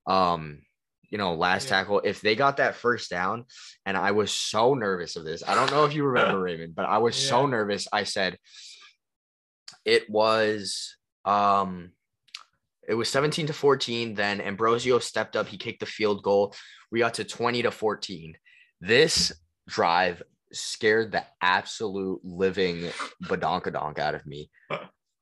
Um, 0.09 0.62
you 1.09 1.19
know, 1.19 1.35
last 1.37 1.67
Yeah. 1.67 1.71
tackle, 1.71 2.00
if 2.00 2.21
they 2.21 2.35
got 2.35 2.57
that 2.57 2.75
first 2.75 3.11
down, 3.11 3.45
and 3.87 3.97
I 3.97 4.11
was 4.11 4.33
so 4.33 4.75
nervous 4.75 5.15
of 5.15 5.23
this. 5.23 5.45
I 5.47 5.55
don't 5.55 5.71
know 5.71 5.85
if 5.85 5.95
you 5.95 6.03
remember 6.03 6.41
Raymond, 6.43 6.75
but 6.75 6.87
I 6.87 6.99
was 6.99 7.15
so 7.15 7.47
nervous. 7.47 7.87
I 7.93 8.03
said 8.03 8.39
it 9.85 10.11
was 10.11 10.97
um 11.25 11.93
it 12.89 12.95
was 12.95 13.09
17 13.09 13.47
to 13.47 13.53
14 13.53 14.15
then 14.15 14.41
ambrosio 14.41 14.99
stepped 14.99 15.37
up 15.37 15.47
he 15.47 15.57
kicked 15.57 15.79
the 15.79 15.87
field 15.87 16.25
goal 16.25 16.55
we 16.91 16.99
got 16.99 17.15
to 17.15 17.25
20 17.25 17.62
to 17.62 17.71
14 17.71 18.37
this 18.81 19.33
drive 19.71 20.23
scared 20.53 21.12
the 21.12 21.25
absolute 21.41 22.21
living 22.25 22.91
badonkadonk 23.25 23.99
out 23.99 24.15
of 24.15 24.27
me 24.27 24.50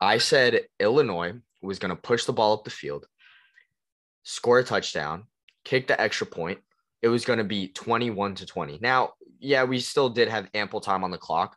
i 0.00 0.16
said 0.16 0.62
illinois 0.80 1.32
was 1.60 1.78
going 1.78 1.94
to 1.94 2.00
push 2.00 2.24
the 2.24 2.32
ball 2.32 2.54
up 2.54 2.64
the 2.64 2.70
field 2.70 3.06
score 4.22 4.60
a 4.60 4.64
touchdown 4.64 5.24
kick 5.64 5.86
the 5.86 6.00
extra 6.00 6.26
point 6.26 6.58
it 7.02 7.08
was 7.08 7.24
going 7.24 7.38
to 7.38 7.44
be 7.44 7.68
21 7.68 8.36
to 8.36 8.46
20 8.46 8.78
now 8.80 9.12
yeah 9.38 9.64
we 9.64 9.78
still 9.78 10.08
did 10.08 10.28
have 10.28 10.48
ample 10.54 10.80
time 10.80 11.04
on 11.04 11.10
the 11.10 11.18
clock 11.18 11.56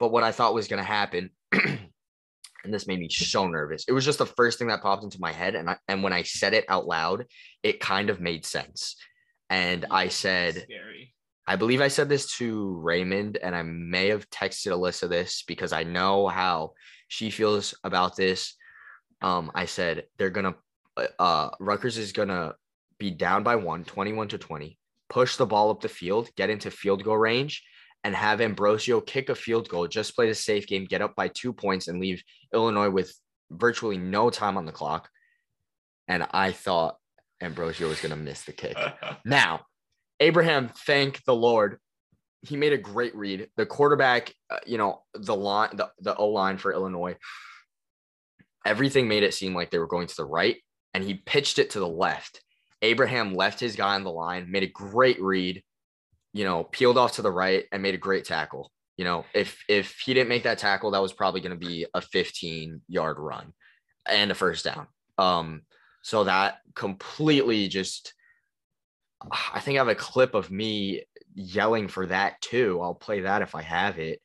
but 0.00 0.10
what 0.10 0.24
i 0.24 0.32
thought 0.32 0.54
was 0.54 0.68
going 0.68 0.82
to 0.82 0.88
happen 0.88 1.30
and 2.66 2.74
this 2.74 2.86
made 2.86 3.00
me 3.00 3.08
so 3.08 3.46
nervous. 3.46 3.84
It 3.88 3.92
was 3.92 4.04
just 4.04 4.18
the 4.18 4.26
first 4.26 4.58
thing 4.58 4.68
that 4.68 4.82
popped 4.82 5.04
into 5.04 5.20
my 5.20 5.32
head, 5.32 5.54
and 5.54 5.70
I, 5.70 5.76
and 5.88 6.02
when 6.02 6.12
I 6.12 6.24
said 6.24 6.52
it 6.52 6.66
out 6.68 6.86
loud, 6.86 7.24
it 7.62 7.80
kind 7.80 8.10
of 8.10 8.20
made 8.20 8.44
sense. 8.44 8.96
And 9.48 9.86
I 9.90 10.08
said, 10.08 10.56
Scary. 10.64 11.14
I 11.46 11.56
believe 11.56 11.80
I 11.80 11.88
said 11.88 12.08
this 12.08 12.36
to 12.38 12.74
Raymond, 12.82 13.36
and 13.36 13.54
I 13.54 13.62
may 13.62 14.08
have 14.08 14.28
texted 14.30 14.72
Alyssa 14.72 15.08
this 15.08 15.44
because 15.46 15.72
I 15.72 15.84
know 15.84 16.26
how 16.26 16.72
she 17.08 17.30
feels 17.30 17.74
about 17.84 18.16
this. 18.16 18.54
Um, 19.22 19.52
I 19.54 19.66
said 19.66 20.04
they're 20.18 20.30
gonna, 20.30 20.56
uh, 21.18 21.50
Rutgers 21.60 21.98
is 21.98 22.12
gonna 22.12 22.54
be 22.98 23.10
down 23.10 23.44
by 23.44 23.56
one, 23.56 23.84
21 23.84 24.28
to 24.28 24.38
20, 24.38 24.76
push 25.08 25.36
the 25.36 25.46
ball 25.46 25.70
up 25.70 25.80
the 25.80 25.88
field, 25.88 26.30
get 26.36 26.50
into 26.50 26.70
field 26.70 27.04
goal 27.04 27.16
range, 27.16 27.62
and 28.02 28.14
have 28.14 28.40
Ambrosio 28.40 29.00
kick 29.00 29.28
a 29.28 29.34
field 29.34 29.68
goal, 29.68 29.86
just 29.86 30.16
play 30.16 30.28
the 30.28 30.34
safe 30.34 30.66
game, 30.66 30.84
get 30.84 31.02
up 31.02 31.14
by 31.14 31.28
two 31.28 31.52
points, 31.52 31.86
and 31.86 32.00
leave 32.00 32.22
Illinois 32.52 32.90
with 32.90 33.14
virtually 33.50 33.98
no 33.98 34.30
time 34.30 34.56
on 34.56 34.66
the 34.66 34.72
clock, 34.72 35.08
and 36.08 36.26
I 36.32 36.50
thought 36.50 36.96
Ambrosio 37.40 37.88
was 37.88 38.00
gonna 38.00 38.16
miss 38.16 38.42
the 38.42 38.52
kick. 38.52 38.76
Now, 39.24 39.66
Abraham, 40.20 40.70
thank 40.86 41.22
the 41.24 41.34
Lord, 41.34 41.78
he 42.42 42.56
made 42.56 42.72
a 42.72 42.78
great 42.78 43.14
read. 43.14 43.48
The 43.56 43.66
quarterback, 43.66 44.32
uh, 44.50 44.58
you 44.66 44.78
know, 44.78 45.02
the 45.14 45.34
line, 45.34 45.70
the, 45.74 45.90
the 46.00 46.14
O 46.16 46.28
line 46.28 46.58
for 46.58 46.72
Illinois, 46.72 47.16
everything 48.64 49.08
made 49.08 49.22
it 49.22 49.34
seem 49.34 49.54
like 49.54 49.70
they 49.70 49.78
were 49.78 49.86
going 49.86 50.06
to 50.06 50.16
the 50.16 50.24
right, 50.24 50.56
and 50.94 51.04
he 51.04 51.14
pitched 51.14 51.58
it 51.58 51.70
to 51.70 51.80
the 51.80 51.88
left. 51.88 52.42
Abraham 52.82 53.34
left 53.34 53.60
his 53.60 53.76
guy 53.76 53.94
on 53.94 54.04
the 54.04 54.10
line, 54.10 54.50
made 54.50 54.62
a 54.62 54.68
great 54.68 55.20
read, 55.20 55.62
you 56.32 56.44
know, 56.44 56.64
peeled 56.64 56.98
off 56.98 57.12
to 57.12 57.22
the 57.22 57.30
right 57.30 57.64
and 57.72 57.82
made 57.82 57.94
a 57.94 57.98
great 57.98 58.24
tackle. 58.24 58.70
You 58.96 59.04
know, 59.04 59.24
if 59.34 59.62
if 59.68 59.98
he 60.04 60.14
didn't 60.14 60.28
make 60.28 60.44
that 60.44 60.58
tackle, 60.58 60.90
that 60.92 61.02
was 61.02 61.12
probably 61.12 61.40
going 61.40 61.58
to 61.58 61.66
be 61.66 61.86
a 61.92 62.00
15 62.00 62.80
yard 62.88 63.18
run 63.18 63.52
and 64.08 64.30
a 64.30 64.34
first 64.34 64.64
down. 64.64 64.86
Um, 65.18 65.62
so 66.02 66.24
that 66.24 66.58
completely 66.74 67.68
just 67.68 68.14
I 69.30 69.60
think 69.60 69.76
I 69.76 69.80
have 69.80 69.88
a 69.88 69.94
clip 69.94 70.34
of 70.34 70.50
me 70.50 71.04
yelling 71.34 71.88
for 71.88 72.06
that 72.06 72.40
too. 72.40 72.80
I'll 72.80 72.94
play 72.94 73.20
that 73.20 73.42
if 73.42 73.54
I 73.54 73.62
have 73.62 73.98
it 73.98 74.20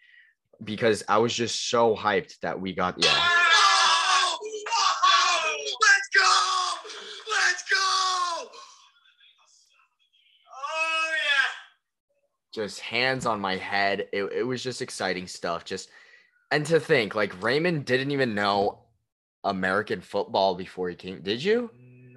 because 0.63 1.03
I 1.07 1.17
was 1.17 1.33
just 1.33 1.69
so 1.69 1.95
hyped 1.95 2.39
that 2.41 2.59
we 2.59 2.73
got 2.73 2.95
yeah. 2.97 3.09
Oh! 3.13 4.37
Oh! 4.69 5.57
Let's 5.81 6.09
go! 6.15 6.89
Let's 7.31 7.63
go! 7.69 8.49
Oh 10.53 11.11
yeah! 11.13 11.49
just 12.53 12.79
hands 12.79 13.25
on 13.25 13.39
my 13.39 13.57
head. 13.57 14.07
It, 14.11 14.23
it 14.31 14.43
was 14.43 14.63
just 14.63 14.81
exciting 14.81 15.27
stuff. 15.27 15.65
Just 15.65 15.89
and 16.51 16.65
to 16.67 16.79
think 16.79 17.15
like 17.15 17.41
Raymond 17.41 17.85
didn't 17.85 18.11
even 18.11 18.35
know 18.35 18.79
American 19.43 20.01
football 20.01 20.55
before 20.55 20.89
he 20.89 20.95
came. 20.95 21.21
Did 21.21 21.43
you? 21.43 21.71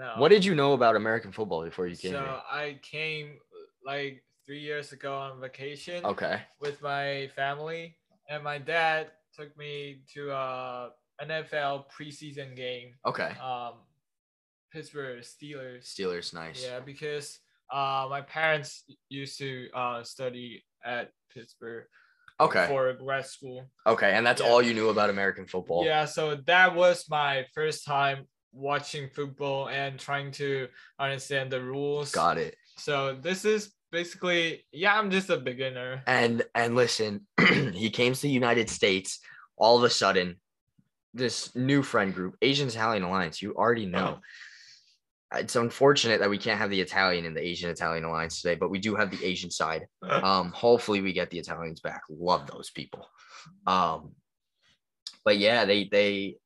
No. 0.05 0.13
What 0.21 0.29
did 0.31 0.45
you 0.45 0.55
know 0.55 0.73
about 0.75 0.97
American 0.97 1.33
football 1.33 1.65
before 1.65 1.87
you 1.87 1.97
came 1.97 2.13
So 2.13 2.19
here? 2.21 2.41
I 2.51 2.79
came 2.83 3.39
like 3.85 4.23
three 4.47 4.61
years 4.61 4.93
ago 4.93 5.17
on 5.17 5.41
vacation 5.41 6.05
Okay. 6.05 6.43
with 6.61 6.83
my 6.83 7.31
family, 7.35 7.97
and 8.29 8.45
my 8.45 8.59
dad 8.59 9.11
took 9.37 9.57
me 9.57 10.03
to 10.15 10.31
a 10.31 10.91
NFL 11.23 11.87
preseason 11.95 12.55
game. 12.55 12.89
Okay. 13.07 13.33
Um, 13.41 13.75
Pittsburgh 14.73 15.23
Steelers. 15.23 15.85
Steelers, 15.95 16.35
nice. 16.35 16.63
Yeah, 16.63 16.81
because 16.81 17.39
uh, 17.73 18.07
my 18.11 18.21
parents 18.21 18.85
used 19.09 19.39
to 19.39 19.69
uh, 19.73 20.03
study 20.03 20.63
at 20.85 21.11
Pittsburgh 21.33 21.85
Okay. 22.41 22.67
for 22.67 22.93
grad 22.95 23.25
school. 23.27 23.71
Okay. 23.87 24.13
And 24.13 24.27
that's 24.27 24.43
Yeah. 24.43 24.49
all 24.49 24.61
you 24.61 24.75
knew 24.75 24.89
about 24.91 25.09
American 25.09 25.47
football. 25.47 25.85
Yeah, 25.85 26.05
so 26.05 26.35
that 26.47 26.75
was 26.75 27.09
my 27.09 27.47
first 27.55 27.85
time 27.87 28.27
watching 28.55 29.09
football 29.09 29.69
and 29.69 29.99
trying 29.99 30.31
to 30.33 30.69
understand 30.99 31.51
the 31.51 31.61
rules. 31.61 32.13
Got 32.13 32.39
it. 32.39 32.57
So 32.77 33.17
this 33.21 33.45
is 33.45 33.73
basically, 33.91 34.65
yeah, 34.73 34.99
I'm 34.99 35.11
just 35.11 35.31
a 35.31 35.37
beginner. 35.37 36.03
And 36.07 36.45
and 36.55 36.75
listen, 36.75 37.27
he 37.75 37.91
came 37.91 38.15
to 38.15 38.23
the 38.23 38.31
United 38.31 38.71
States 38.71 39.21
all 39.57 39.77
of 39.77 39.85
a 39.85 39.91
sudden. 39.91 40.37
This 41.17 41.55
new 41.55 41.85
friend 41.85 42.13
group, 42.13 42.37
Asian 42.43 42.67
Italian 42.67 43.05
Alliance, 43.05 43.41
you 43.41 43.55
already 43.55 43.87
know. 43.87 44.19
It's 45.33 45.55
unfortunate 45.55 46.19
that 46.19 46.31
we 46.31 46.39
can't 46.39 46.59
have 46.59 46.71
the 46.71 46.81
Italian 46.81 47.25
in 47.25 47.35
the 47.35 47.41
Asian 47.41 47.71
Italian 47.71 48.03
Alliance 48.03 48.43
today, 48.43 48.57
but 48.57 48.69
we 48.69 48.81
do 48.81 48.97
have 48.97 49.13
the 49.13 49.25
Asian 49.25 49.51
side. 49.51 49.87
Um, 50.03 50.51
hopefully 50.51 51.03
we 51.03 51.13
get 51.13 51.31
the 51.31 51.39
Italians 51.39 51.81
back. 51.81 52.03
Love 52.11 52.49
those 52.49 52.71
people. 52.71 53.07
Um, 53.67 54.13
but 55.25 55.39
yeah, 55.39 55.65
they 55.65 55.85
they 55.85 56.37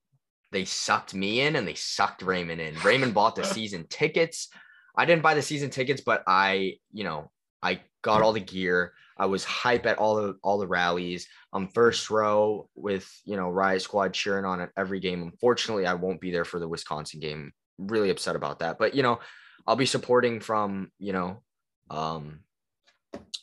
they 0.50 0.64
sucked 0.64 1.14
me 1.14 1.40
in 1.40 1.57
and 1.57 1.67
they 1.67 1.75
sucked 1.75 2.23
Raymond 2.23 2.61
in. 2.61 2.75
Raymond 2.81 3.14
bought 3.14 3.37
the 3.37 3.45
season 3.57 3.87
tickets. 3.88 4.49
I 4.97 5.05
didn't 5.05 5.23
buy 5.23 5.35
the 5.35 5.43
season 5.43 5.71
tickets, 5.71 6.00
but 6.05 6.23
I, 6.26 6.75
you 6.93 7.05
know, 7.05 7.31
I 7.62 7.81
got 8.02 8.23
all 8.23 8.33
the 8.33 8.40
gear. 8.40 8.93
I 9.19 9.26
was 9.26 9.45
hype 9.45 9.87
at 9.87 9.99
all 9.99 10.14
the 10.17 10.37
all 10.43 10.59
the 10.59 10.67
rallies. 10.67 11.26
I'm 11.52 11.69
first 11.69 12.09
row 12.09 12.69
with 12.76 13.11
you 13.25 13.37
know 13.37 13.50
Riot 13.50 13.83
Squad 13.83 14.14
cheering 14.14 14.45
on 14.45 14.61
at 14.61 14.71
every 14.76 15.00
game. 15.00 15.23
Unfortunately, 15.23 15.87
I 15.87 15.95
won't 15.95 16.21
be 16.21 16.31
there 16.31 16.45
for 16.45 16.61
the 16.61 16.69
Wisconsin 16.69 17.19
game. 17.19 17.52
Really 17.78 18.11
upset 18.11 18.37
about 18.37 18.61
that. 18.61 18.78
But 18.78 18.95
you 18.95 19.02
know, 19.02 19.19
I'll 19.67 19.76
be 19.76 19.87
supporting 19.87 20.38
from 20.40 20.93
you 21.00 21.12
know, 21.12 21.43
um, 21.90 22.40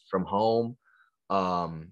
from 0.10 0.24
home. 0.24 0.78
Um, 1.30 1.92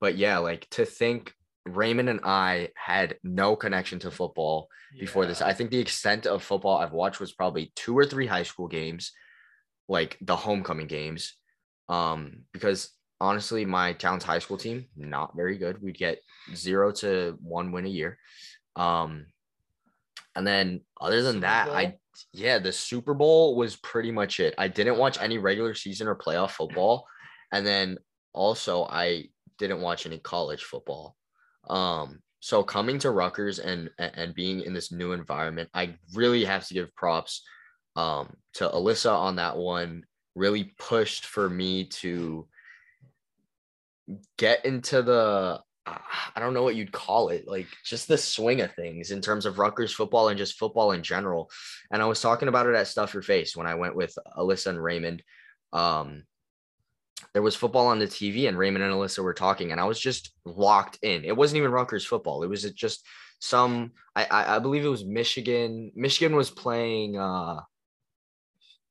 but 0.00 0.16
yeah, 0.16 0.38
like 0.38 0.68
to 0.70 0.86
think 0.86 1.34
Raymond 1.66 2.08
and 2.08 2.20
I 2.24 2.70
had 2.76 3.16
no 3.22 3.56
connection 3.56 3.98
to 4.00 4.10
football 4.10 4.68
before 4.98 5.26
this. 5.26 5.42
I 5.42 5.52
think 5.52 5.70
the 5.70 5.78
extent 5.78 6.26
of 6.26 6.42
football 6.42 6.78
I've 6.78 6.92
watched 6.92 7.20
was 7.20 7.32
probably 7.32 7.72
two 7.74 7.96
or 7.96 8.04
three 8.04 8.26
high 8.26 8.44
school 8.44 8.68
games, 8.68 9.12
like 9.88 10.16
the 10.20 10.36
homecoming 10.36 10.86
games. 10.86 11.34
Um, 11.88 12.44
because 12.52 12.90
honestly, 13.20 13.64
my 13.64 13.92
town's 13.92 14.24
high 14.24 14.38
school 14.38 14.58
team 14.58 14.86
not 14.96 15.36
very 15.36 15.58
good. 15.58 15.82
We'd 15.82 15.98
get 15.98 16.20
zero 16.54 16.92
to 16.92 17.36
one 17.40 17.72
win 17.72 17.86
a 17.86 17.90
year. 17.90 18.18
Um, 18.76 19.26
and 20.34 20.46
then 20.46 20.82
other 21.00 21.22
than 21.22 21.40
that, 21.40 21.68
I 21.70 21.96
yeah, 22.32 22.58
the 22.58 22.72
Super 22.72 23.14
Bowl 23.14 23.56
was 23.56 23.76
pretty 23.76 24.12
much 24.12 24.40
it. 24.40 24.54
I 24.58 24.68
didn't 24.68 24.98
watch 24.98 25.18
any 25.20 25.38
regular 25.38 25.74
season 25.74 26.08
or 26.08 26.14
playoff 26.14 26.50
football, 26.50 27.06
and 27.52 27.66
then 27.66 27.98
also 28.32 28.84
I 28.84 29.30
didn't 29.58 29.80
watch 29.80 30.06
any 30.06 30.18
college 30.18 30.62
football. 30.62 31.16
Um, 31.68 32.20
so 32.40 32.62
coming 32.62 32.98
to 33.00 33.10
Rutgers 33.10 33.58
and 33.58 33.90
and 33.98 34.34
being 34.34 34.60
in 34.62 34.72
this 34.72 34.92
new 34.92 35.12
environment, 35.12 35.68
I 35.74 35.94
really 36.14 36.44
have 36.44 36.66
to 36.68 36.74
give 36.74 36.94
props 36.94 37.42
um 37.96 38.36
to 38.54 38.68
Alyssa 38.68 39.12
on 39.12 39.36
that 39.36 39.56
one. 39.56 40.04
Really 40.34 40.74
pushed 40.78 41.26
for 41.26 41.48
me 41.48 41.84
to 41.84 42.46
get 44.36 44.64
into 44.64 45.02
the 45.02 45.60
I 45.86 46.40
don't 46.40 46.54
know 46.54 46.62
what 46.62 46.74
you'd 46.74 46.92
call 46.92 47.28
it, 47.28 47.46
like 47.46 47.68
just 47.84 48.08
the 48.08 48.18
swing 48.18 48.60
of 48.60 48.74
things 48.74 49.12
in 49.12 49.20
terms 49.20 49.46
of 49.46 49.58
Rutgers 49.58 49.92
football 49.92 50.28
and 50.28 50.38
just 50.38 50.58
football 50.58 50.92
in 50.92 51.02
general. 51.02 51.48
And 51.90 52.02
I 52.02 52.06
was 52.06 52.20
talking 52.20 52.48
about 52.48 52.66
it 52.66 52.74
at 52.74 52.88
Stuff 52.88 53.14
Your 53.14 53.22
Face 53.22 53.56
when 53.56 53.66
I 53.66 53.76
went 53.76 53.94
with 53.94 54.16
Alyssa 54.36 54.68
and 54.68 54.82
Raymond. 54.82 55.22
Um, 55.72 56.24
there 57.32 57.42
was 57.42 57.56
football 57.56 57.86
on 57.86 57.98
the 57.98 58.06
TV, 58.06 58.48
and 58.48 58.58
Raymond 58.58 58.84
and 58.84 58.92
Alyssa 58.92 59.22
were 59.22 59.34
talking, 59.34 59.72
and 59.72 59.80
I 59.80 59.84
was 59.84 60.00
just 60.00 60.32
locked 60.44 60.98
in. 61.02 61.24
It 61.24 61.36
wasn't 61.36 61.58
even 61.58 61.70
Rutgers 61.70 62.04
football; 62.04 62.42
it 62.42 62.48
was 62.48 62.62
just 62.72 63.06
some. 63.40 63.92
I 64.14 64.26
I, 64.30 64.58
believe 64.58 64.84
it 64.84 64.88
was 64.88 65.04
Michigan. 65.04 65.92
Michigan 65.94 66.36
was 66.36 66.50
playing. 66.50 67.18
uh 67.18 67.60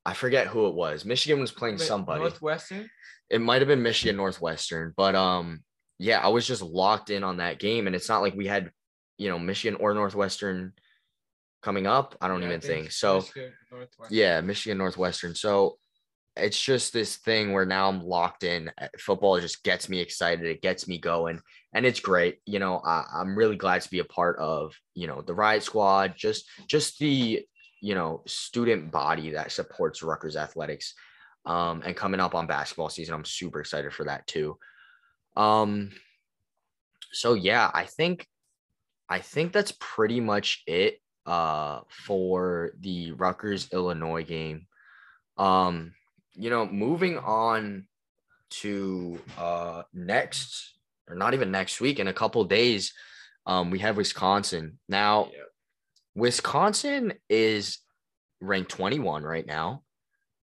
I 0.05 0.13
forget 0.13 0.48
who 0.48 0.67
it 0.67 0.75
was. 0.75 1.03
Michigan 1.03 1.39
was 1.39 1.51
playing 1.51 1.79
somebody 1.79 2.22
Northwestern. 2.22 2.89
it 3.29 3.41
might 3.41 3.62
have 3.62 3.67
been 3.67 3.82
Michigan 3.82 4.15
Northwestern, 4.17 4.94
but 4.96 5.15
um, 5.15 5.63
yeah, 5.98 6.20
I 6.20 6.27
was 6.27 6.46
just 6.46 6.62
locked 6.62 7.10
in 7.10 7.24
on 7.24 7.38
that 7.38 7.60
game, 7.60 7.88
and 7.88 7.96
it's 7.96 8.10
not 8.10 8.22
like 8.22 8.36
we 8.36 8.46
had, 8.46 8.72
you 9.17 9.29
know, 9.29 9.39
Michigan 9.39 9.79
or 9.82 9.96
Northwestern 9.96 10.74
coming 11.63 11.88
up. 11.88 12.15
I 12.22 12.27
don't 12.27 12.41
Yeah, 12.41 12.50
I 12.50 12.51
even 12.51 12.62
think 12.62 12.91
so. 12.91 13.22
Michigan, 13.22 13.53
Yeah, 14.12 14.41
Michigan 14.41 14.77
Northwestern. 14.77 15.34
So 15.34 15.79
it's 16.38 16.62
just 16.62 16.92
this 16.92 17.15
thing 17.15 17.54
where 17.54 17.65
now 17.65 17.88
I'm 17.89 18.04
locked 18.04 18.44
in. 18.44 18.72
Uh, 18.80 18.88
Football 19.00 19.39
just 19.39 19.63
gets 19.63 19.88
me 19.88 20.00
excited. 20.00 20.46
It 20.46 20.62
gets 20.62 20.88
me 20.88 20.98
going, 20.98 21.42
and 21.74 21.86
it's 21.86 22.00
great. 22.00 22.39
You 22.46 22.60
know, 22.60 22.82
I, 22.86 23.06
I'm 23.13 23.38
really 23.38 23.56
glad 23.56 23.82
to 23.82 23.89
be 23.89 24.00
a 24.00 24.06
part 24.06 24.38
of 24.39 24.74
you 24.94 25.08
know 25.08 25.22
the 25.22 25.34
Riot 25.34 25.63
Squad. 25.63 26.15
Just 26.18 26.46
just 26.68 27.00
the 27.00 27.46
you 27.82 27.96
know 27.96 28.22
student 28.27 28.92
body 28.92 29.32
that 29.32 29.51
supports 29.51 30.04
Rutgers 30.04 30.36
athletics. 30.36 30.94
Um, 31.46 31.84
and 31.86 31.96
coming 31.96 32.20
up 32.20 32.34
on 32.34 32.48
basketball 32.48 32.89
season, 32.89 33.13
I'm 33.13 33.25
super 33.25 33.60
excited 33.60 33.94
for 33.94 34.06
that 34.06 34.25
too. 34.25 34.58
Um, 35.38 35.92
so 37.12 37.34
yeah, 37.34 37.70
I 37.74 37.86
think 37.86 38.27
I 39.08 39.20
think 39.20 39.54
that's 39.54 39.74
pretty 39.80 40.20
much 40.20 40.63
it 40.68 41.00
uh 41.25 41.82
for 41.89 42.72
the 42.80 43.13
Rutgers 43.13 43.70
Illinois 43.72 44.24
game. 44.24 44.68
Um, 45.38 45.94
you 46.36 46.50
know, 46.50 46.65
moving 46.65 47.18
on 47.18 47.88
to 48.62 49.20
uh 49.38 49.84
next 49.94 50.74
or 51.10 51.15
not 51.15 51.34
even 51.34 51.51
next 51.51 51.82
week 51.82 52.00
in 52.00 52.08
a 52.08 52.13
couple 52.13 52.44
days, 52.46 52.94
um 53.46 53.72
we 53.72 53.80
have 53.80 53.98
Wisconsin. 53.98 54.80
Now, 54.88 55.25
Yep. 55.34 55.48
Wisconsin 56.15 57.13
is 57.30 57.80
ranked 58.42 58.72
21 58.72 59.24
right 59.24 59.46
now. 59.46 59.84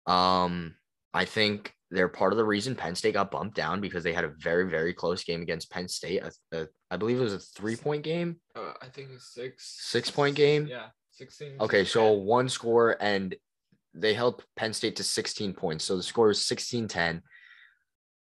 Um, 0.06 0.76
I 1.14 1.26
think 1.26 1.74
they're 1.92 2.10
part 2.10 2.34
of 2.34 2.38
the 2.38 2.44
reason 2.46 2.76
Penn 2.76 2.96
State 2.96 3.14
got 3.14 3.32
bumped 3.32 3.56
down 3.56 3.80
because 3.80 4.04
they 4.04 4.12
had 4.12 4.26
a 4.26 4.34
very, 4.40 4.70
very 4.70 4.94
close 4.94 5.24
game 5.24 5.42
against 5.42 5.72
Penn 5.72 5.88
State. 5.88 6.22
A- 6.24 6.58
a- 6.64 6.68
I 6.92 6.98
believe 6.98 7.18
it 7.20 7.24
was 7.24 7.34
a 7.34 7.40
three 7.40 7.76
point 7.78 8.04
game. 8.04 8.42
Uh, 8.56 8.74
I 8.82 8.88
think 8.88 9.10
it's 9.14 9.34
six. 9.34 9.64
Six 9.82 10.12
point 10.12 10.36
game? 10.36 10.68
Yeah, 10.68 10.88
sixteen. 11.12 11.56
Okay, 11.62 11.86
so 11.86 12.12
one 12.12 12.50
score 12.50 12.98
and 13.00 13.34
they 13.96 14.14
held 14.14 14.44
Penn 14.56 14.74
State 14.74 14.98
to 14.98 15.04
16 15.04 15.54
points. 15.54 15.86
So 15.86 15.96
the 15.96 16.04
score 16.04 16.30
is 16.30 16.46
16 16.46 16.88
10. 16.88 17.22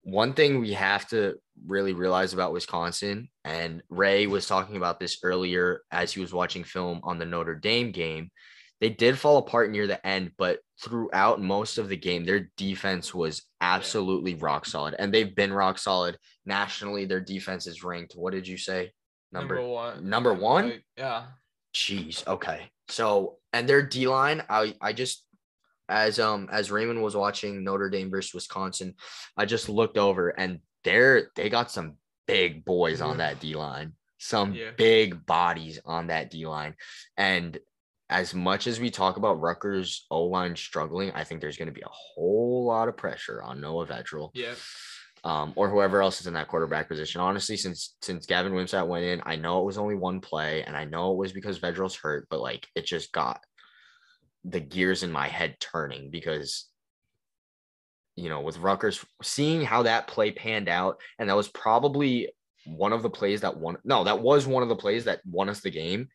one 0.03 0.33
thing 0.33 0.61
we 0.61 0.73
have 0.73 1.09
to 1.09 1.37
really 1.67 1.93
realize 1.93 2.33
about 2.33 2.53
Wisconsin, 2.53 3.29
and 3.45 3.83
Ray 3.89 4.27
was 4.27 4.47
talking 4.47 4.77
about 4.77 4.99
this 4.99 5.19
earlier 5.23 5.83
as 5.91 6.13
he 6.13 6.21
was 6.21 6.33
watching 6.33 6.65
film 6.65 7.01
on 7.03 7.19
the 7.19 7.27
Notre 7.27 7.55
Dame 7.55 7.93
game. 7.93 8.31
They 8.81 8.89
did 8.89 9.19
fall 9.19 9.37
apart 9.37 9.71
near 9.71 9.87
the 9.87 10.05
end, 10.07 10.33
but 10.39 10.61
throughout 10.83 11.43
most 11.43 11.77
of 11.77 11.91
the 11.91 11.99
game, 11.99 12.25
their 12.25 12.51
defense 12.57 13.15
was 13.15 13.43
absolutely 13.61 14.35
rock 14.35 14.65
solid, 14.65 14.95
and 14.99 15.13
they've 15.13 15.35
been 15.35 15.53
rock 15.53 15.79
solid 15.79 16.17
nationally. 16.47 17.05
Their 17.05 17.21
defense 17.21 17.67
is 17.67 17.85
ranked. 17.85 18.15
What 18.15 18.33
did 18.33 18.49
you 18.49 18.57
say? 18.57 18.93
Number, 19.33 19.61
one. 19.61 20.09
number 20.09 20.33
one? 20.33 20.71
Like, 20.71 20.85
yeah. 20.97 21.25
Jeez. 21.75 22.27
Okay. 22.27 22.71
So 22.89 23.37
and 23.53 23.69
their 23.69 23.83
D 23.83 24.09
line, 24.09 24.43
I 24.49 24.75
I 24.81 24.93
just 24.93 25.25
as 25.91 26.19
um 26.19 26.49
as 26.51 26.71
Raymond 26.71 27.03
was 27.03 27.17
watching 27.17 27.63
Notre 27.65 27.91
Dame 27.91 28.11
versus 28.11 28.33
Wisconsin, 28.35 28.95
I 29.37 29.45
just 29.45 29.69
looked 29.69 29.99
over 29.99 30.29
and 30.31 30.61
they're 30.85 31.31
they 31.37 31.51
got 31.51 31.71
some 31.71 31.97
big 32.27 32.65
boys 32.65 33.01
on 33.01 33.19
that 33.19 33.41
D 33.41 33.55
line, 33.57 33.93
some 34.19 34.55
Yeah. 34.55 34.71
big 34.77 35.27
bodies 35.27 35.81
on 35.85 36.07
that 36.07 36.31
D 36.31 36.47
line, 36.47 36.77
and 37.17 37.59
as 38.09 38.35
much 38.35 38.67
as 38.67 38.81
we 38.81 38.91
talk 38.91 39.17
about 39.19 39.41
Rutgers 39.41 40.07
O 40.11 40.25
line 40.25 40.57
struggling, 40.57 41.13
I 41.13 41.23
think 41.25 41.41
there's 41.41 41.57
going 41.57 41.69
to 41.69 41.73
be 41.75 41.83
a 41.83 41.89
whole 41.91 42.65
lot 42.67 42.89
of 42.89 42.97
pressure 42.97 43.41
on 43.41 43.61
Noah 43.61 43.87
Vedral 43.87 44.31
Yeah. 44.35 44.55
um, 45.23 45.53
or 45.55 45.69
whoever 45.71 46.03
else 46.03 46.21
is 46.21 46.27
in 46.27 46.35
that 46.35 46.49
quarterback 46.49 46.89
position. 46.89 47.21
Honestly, 47.21 47.57
since 47.57 47.95
since 48.03 48.27
Gavin 48.27 48.53
Wimsatt 48.53 48.87
went 48.89 49.05
in, 49.05 49.23
I 49.27 49.37
know 49.37 49.61
it 49.61 49.65
was 49.67 49.79
only 49.79 49.95
one 49.95 50.21
play, 50.21 50.65
and 50.65 50.77
I 50.77 50.85
know 50.87 51.13
it 51.13 51.19
was 51.19 51.33
because 51.33 51.61
Vedral's 51.61 51.95
hurt, 51.97 52.27
but 52.31 52.41
like 52.41 52.67
it 52.75 52.85
just 52.85 53.13
got 53.13 53.41
the 54.45 54.61
gears 54.61 55.03
in 55.03 55.13
my 55.13 55.29
head 55.29 55.57
turning 55.61 56.11
because 56.11 56.67
you 58.17 58.29
know 58.29 58.41
with 58.41 58.59
Rutgers 58.59 59.05
seeing 59.23 59.63
how 59.63 59.83
that 59.83 60.07
play 60.07 60.31
panned 60.31 60.69
out, 60.69 61.01
and 61.19 61.29
that 61.29 61.37
was 61.37 61.49
probably 61.49 62.31
one 62.67 62.93
of 62.93 63.03
the 63.03 63.11
plays 63.11 63.41
that 63.43 63.57
won. 63.57 63.77
No, 63.85 64.05
that 64.05 64.21
was 64.21 64.47
one 64.47 64.63
of 64.63 64.69
the 64.69 64.77
plays 64.77 65.05
that 65.05 65.21
won 65.25 65.49
us 65.49 65.61
the 65.61 65.71
game. 65.71 66.09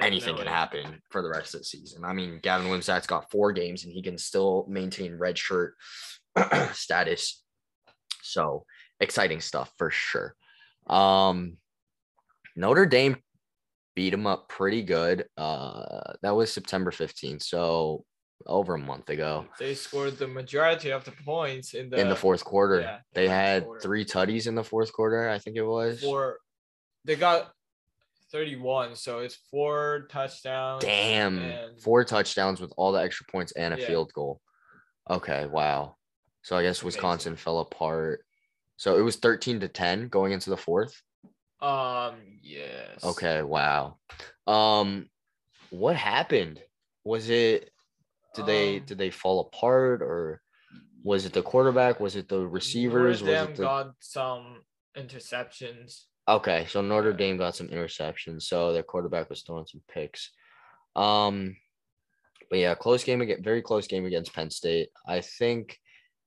Anything 0.00 0.36
can 0.36 0.46
happen 0.46 1.02
for 1.10 1.22
the 1.22 1.28
rest 1.28 1.54
of 1.54 1.60
the 1.60 1.64
season. 1.64 2.04
I 2.04 2.12
mean, 2.12 2.40
Gavin 2.42 2.68
Wimsatt's 2.68 3.06
got 3.06 3.30
four 3.30 3.52
games, 3.52 3.84
and 3.84 3.92
he 3.92 4.02
can 4.02 4.16
still 4.16 4.66
maintain 4.68 5.18
red 5.18 5.36
shirt 5.36 5.74
status 6.72 7.42
so 8.22 8.64
exciting 9.00 9.40
stuff 9.40 9.72
for 9.76 9.90
sure. 9.90 10.34
Um, 10.86 11.58
Notre 12.56 12.86
Dame 12.86 13.16
beat 13.94 14.12
him 14.14 14.26
up 14.26 14.48
pretty 14.48 14.82
good. 14.82 15.26
Uh, 15.36 16.12
that 16.22 16.34
was 16.34 16.52
September 16.52 16.90
15th, 16.90 17.42
so 17.42 18.04
over 18.46 18.74
a 18.74 18.78
month 18.78 19.08
ago 19.08 19.46
They 19.60 19.72
scored 19.72 20.18
the 20.18 20.26
majority 20.26 20.90
of 20.90 21.04
the 21.04 21.12
points 21.24 21.74
in 21.74 21.90
the 21.90 22.00
in 22.00 22.08
the 22.08 22.16
fourth 22.16 22.42
quarter. 22.44 22.80
yeah, 22.80 22.98
they 23.12 23.28
had 23.28 23.64
quarter. 23.64 23.80
three 23.80 24.04
tutties 24.04 24.48
in 24.48 24.56
the 24.56 24.64
fourth 24.64 24.92
quarter, 24.92 25.28
I 25.28 25.38
think 25.38 25.56
it 25.56 25.62
was. 25.62 26.00
four. 26.00 26.38
They 27.04 27.14
got 27.16 27.52
31, 28.32 28.96
so 28.96 29.18
it's 29.20 29.36
four 29.50 30.06
touchdowns. 30.10 30.82
Damn, 30.84 31.38
and- 31.38 31.80
four 31.80 32.02
touchdowns 32.04 32.60
with 32.60 32.72
all 32.76 32.92
the 32.92 33.00
extra 33.02 33.26
points 33.30 33.52
and 33.52 33.74
a 33.74 33.78
Yeah. 33.80 33.86
field 33.86 34.12
goal. 34.12 34.40
Okay, 35.10 35.46
wow. 35.46 35.96
So 36.42 36.56
I 36.56 36.62
guess 36.62 36.78
Amazing. 36.82 36.86
Wisconsin 36.86 37.36
fell 37.36 37.60
apart. 37.60 38.24
So 38.76 38.96
it 38.98 39.02
was 39.02 39.16
13 39.16 39.60
to 39.60 39.68
10 39.68 40.08
going 40.08 40.32
into 40.32 40.50
the 40.50 40.56
fourth. 40.56 41.00
Um. 41.62 42.16
Yes. 42.42 43.04
Okay, 43.04 43.42
wow. 43.42 43.98
Um 44.46 45.08
what 45.70 45.96
happened? 45.96 46.60
Was 47.04 47.30
it 47.30 47.70
did 48.34 48.46
they 48.46 48.78
Um, 48.78 48.84
did 48.84 48.98
they 48.98 49.10
fall 49.10 49.40
apart 49.40 50.02
or 50.02 50.42
was 51.04 51.24
it 51.24 51.32
the 51.32 51.42
quarterback? 51.42 52.00
Was 52.00 52.16
it 52.16 52.28
the 52.28 52.46
receivers? 52.46 53.22
Notre 53.22 53.40
Was 53.40 53.48
it 53.50 53.56
the 53.56 53.62
got 53.62 53.94
some 54.00 54.62
interceptions. 54.96 56.04
Okay, 56.28 56.66
so 56.68 56.80
Notre. 56.80 57.12
Dame 57.12 57.36
got 57.36 57.56
some 57.56 57.68
interceptions, 57.68 58.42
so 58.42 58.72
their 58.72 58.84
quarterback 58.84 59.28
was 59.28 59.42
throwing 59.42 59.66
some 59.66 59.82
picks. 59.88 60.30
Um 60.94 61.56
but 62.50 62.58
yeah, 62.58 62.74
close 62.74 63.02
game 63.02 63.22
again, 63.22 63.42
very 63.42 63.62
close 63.62 63.86
game 63.86 64.04
against 64.04 64.34
Penn 64.34 64.50
State. 64.50 64.90
I 65.06 65.20
think 65.22 65.78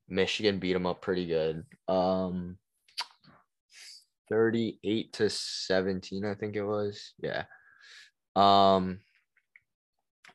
Michigan 0.10 0.60
beat 0.60 0.74
them 0.74 0.86
up 0.86 1.02
pretty 1.02 1.28
good. 1.28 1.64
Um 1.88 2.58
38 4.30 5.14
to 5.14 5.30
17, 5.30 6.26
I 6.26 6.36
think 6.36 6.56
it 6.56 6.64
was. 6.64 7.14
Yeah. 7.22 7.44
Um 8.36 9.00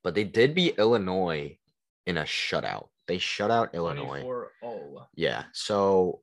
but 0.03 0.15
they 0.15 0.25
did 0.25 0.55
beat 0.55 0.79
Illinois 0.79 1.59
in 2.07 2.17
a 2.17 2.23
shutout. 2.23 2.89
They 3.07 3.19
shut 3.19 3.51
out 3.51 3.75
Illinois. 3.75 4.23
24-0. 4.23 5.07
Yeah. 5.15 5.45
So 5.53 6.23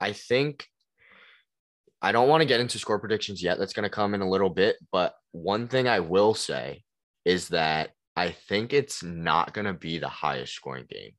I 0.00 0.12
think 0.12 0.68
I 2.04 2.12
don't 2.12 2.28
want 2.28 2.42
to 2.42 2.46
get 2.46 2.60
into 2.60 2.78
score 2.78 2.98
predictions 2.98 3.42
yet. 3.42 3.58
That's 3.58 3.72
going 3.72 3.84
to 3.84 3.88
come 3.88 4.14
in 4.14 4.20
a 4.20 4.28
little 4.28 4.50
bit. 4.50 4.76
But 4.92 5.14
one 5.32 5.68
thing 5.68 5.88
I 5.88 6.00
will 6.00 6.34
say 6.34 6.84
is 7.24 7.48
that 7.48 7.92
I 8.14 8.30
think 8.30 8.74
it's 8.74 9.02
not 9.02 9.54
going 9.54 9.64
to 9.64 9.72
be 9.72 9.98
the 9.98 10.08
highest 10.08 10.52
scoring 10.52 10.84
game. 10.88 11.12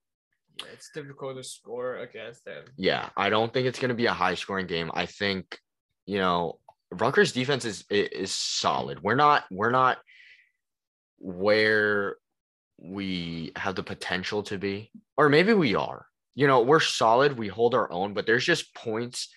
Yeah, 0.57 0.65
it's 0.73 0.89
difficult 0.93 1.37
to 1.37 1.43
score 1.43 1.97
against 1.97 2.45
them. 2.45 2.63
Yeah. 2.77 3.09
I 3.17 3.29
don't 3.29 3.51
think 3.53 3.67
it's 3.67 3.79
going 3.79 3.89
to 3.89 3.95
be 3.95 4.05
a 4.05 4.13
high 4.13 4.35
scoring 4.35 4.67
game. 4.67 4.89
I 4.93 5.05
think, 5.05 5.59
you 6.05 6.17
know, 6.17 6.59
Rutgers 6.91 7.33
defense 7.33 7.65
is 7.65 7.83
is 7.89 8.31
solid. 8.31 9.01
We're 9.01 9.15
not 9.15 9.43
we're 9.51 9.71
not 9.71 9.97
where 11.17 12.17
we 12.77 13.51
have 13.55 13.75
the 13.75 13.83
potential 13.83 14.43
to 14.43 14.57
be, 14.57 14.91
or 15.17 15.27
maybe 15.29 15.53
we 15.53 15.75
are. 15.75 16.05
You 16.35 16.47
know, 16.47 16.61
we're 16.61 16.79
solid. 16.79 17.37
We 17.37 17.47
hold 17.47 17.73
our 17.73 17.91
own, 17.91 18.13
but 18.13 18.25
there's 18.25 18.45
just 18.45 18.73
points 18.75 19.29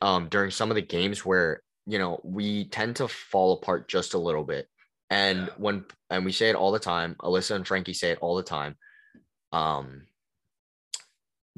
um, 0.00 0.28
during 0.28 0.50
some 0.50 0.70
of 0.70 0.74
the 0.74 0.82
games 0.82 1.24
where 1.24 1.62
you 1.86 1.98
know 1.98 2.20
we 2.24 2.64
tend 2.68 2.96
to 2.96 3.08
fall 3.08 3.54
apart 3.54 3.88
just 3.88 4.14
a 4.14 4.18
little 4.18 4.44
bit. 4.44 4.66
And 5.08 5.46
Yeah. 5.46 5.54
when 5.56 5.84
and 6.10 6.24
we 6.24 6.32
say 6.32 6.50
it 6.50 6.56
all 6.56 6.72
the 6.72 6.78
time, 6.78 7.14
Alyssa 7.20 7.54
and 7.54 7.66
Frankie 7.66 7.94
say 7.94 8.10
it 8.10 8.18
all 8.20 8.36
the 8.36 8.42
time. 8.42 8.76
Um, 9.52 10.02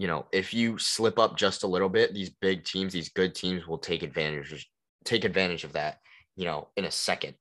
you 0.01 0.07
know, 0.07 0.25
if 0.33 0.55
you 0.55 0.79
slip 0.79 1.19
up 1.19 1.37
just 1.37 1.63
a 1.63 1.67
little 1.67 1.91
bit, 1.91 2.15
these 2.15 2.31
big 2.31 2.65
teams, 2.65 2.91
these 2.91 3.11
good 3.11 3.35
teams 3.35 3.67
will 3.67 3.77
take 3.77 4.03
advantage 4.03 4.67
take 5.05 5.27
advantage 5.27 5.63
of 5.63 5.75
that, 5.75 5.99
you 6.37 6.47
know, 6.47 6.69
in 6.79 6.87
a 6.87 6.91
second. 6.91 7.35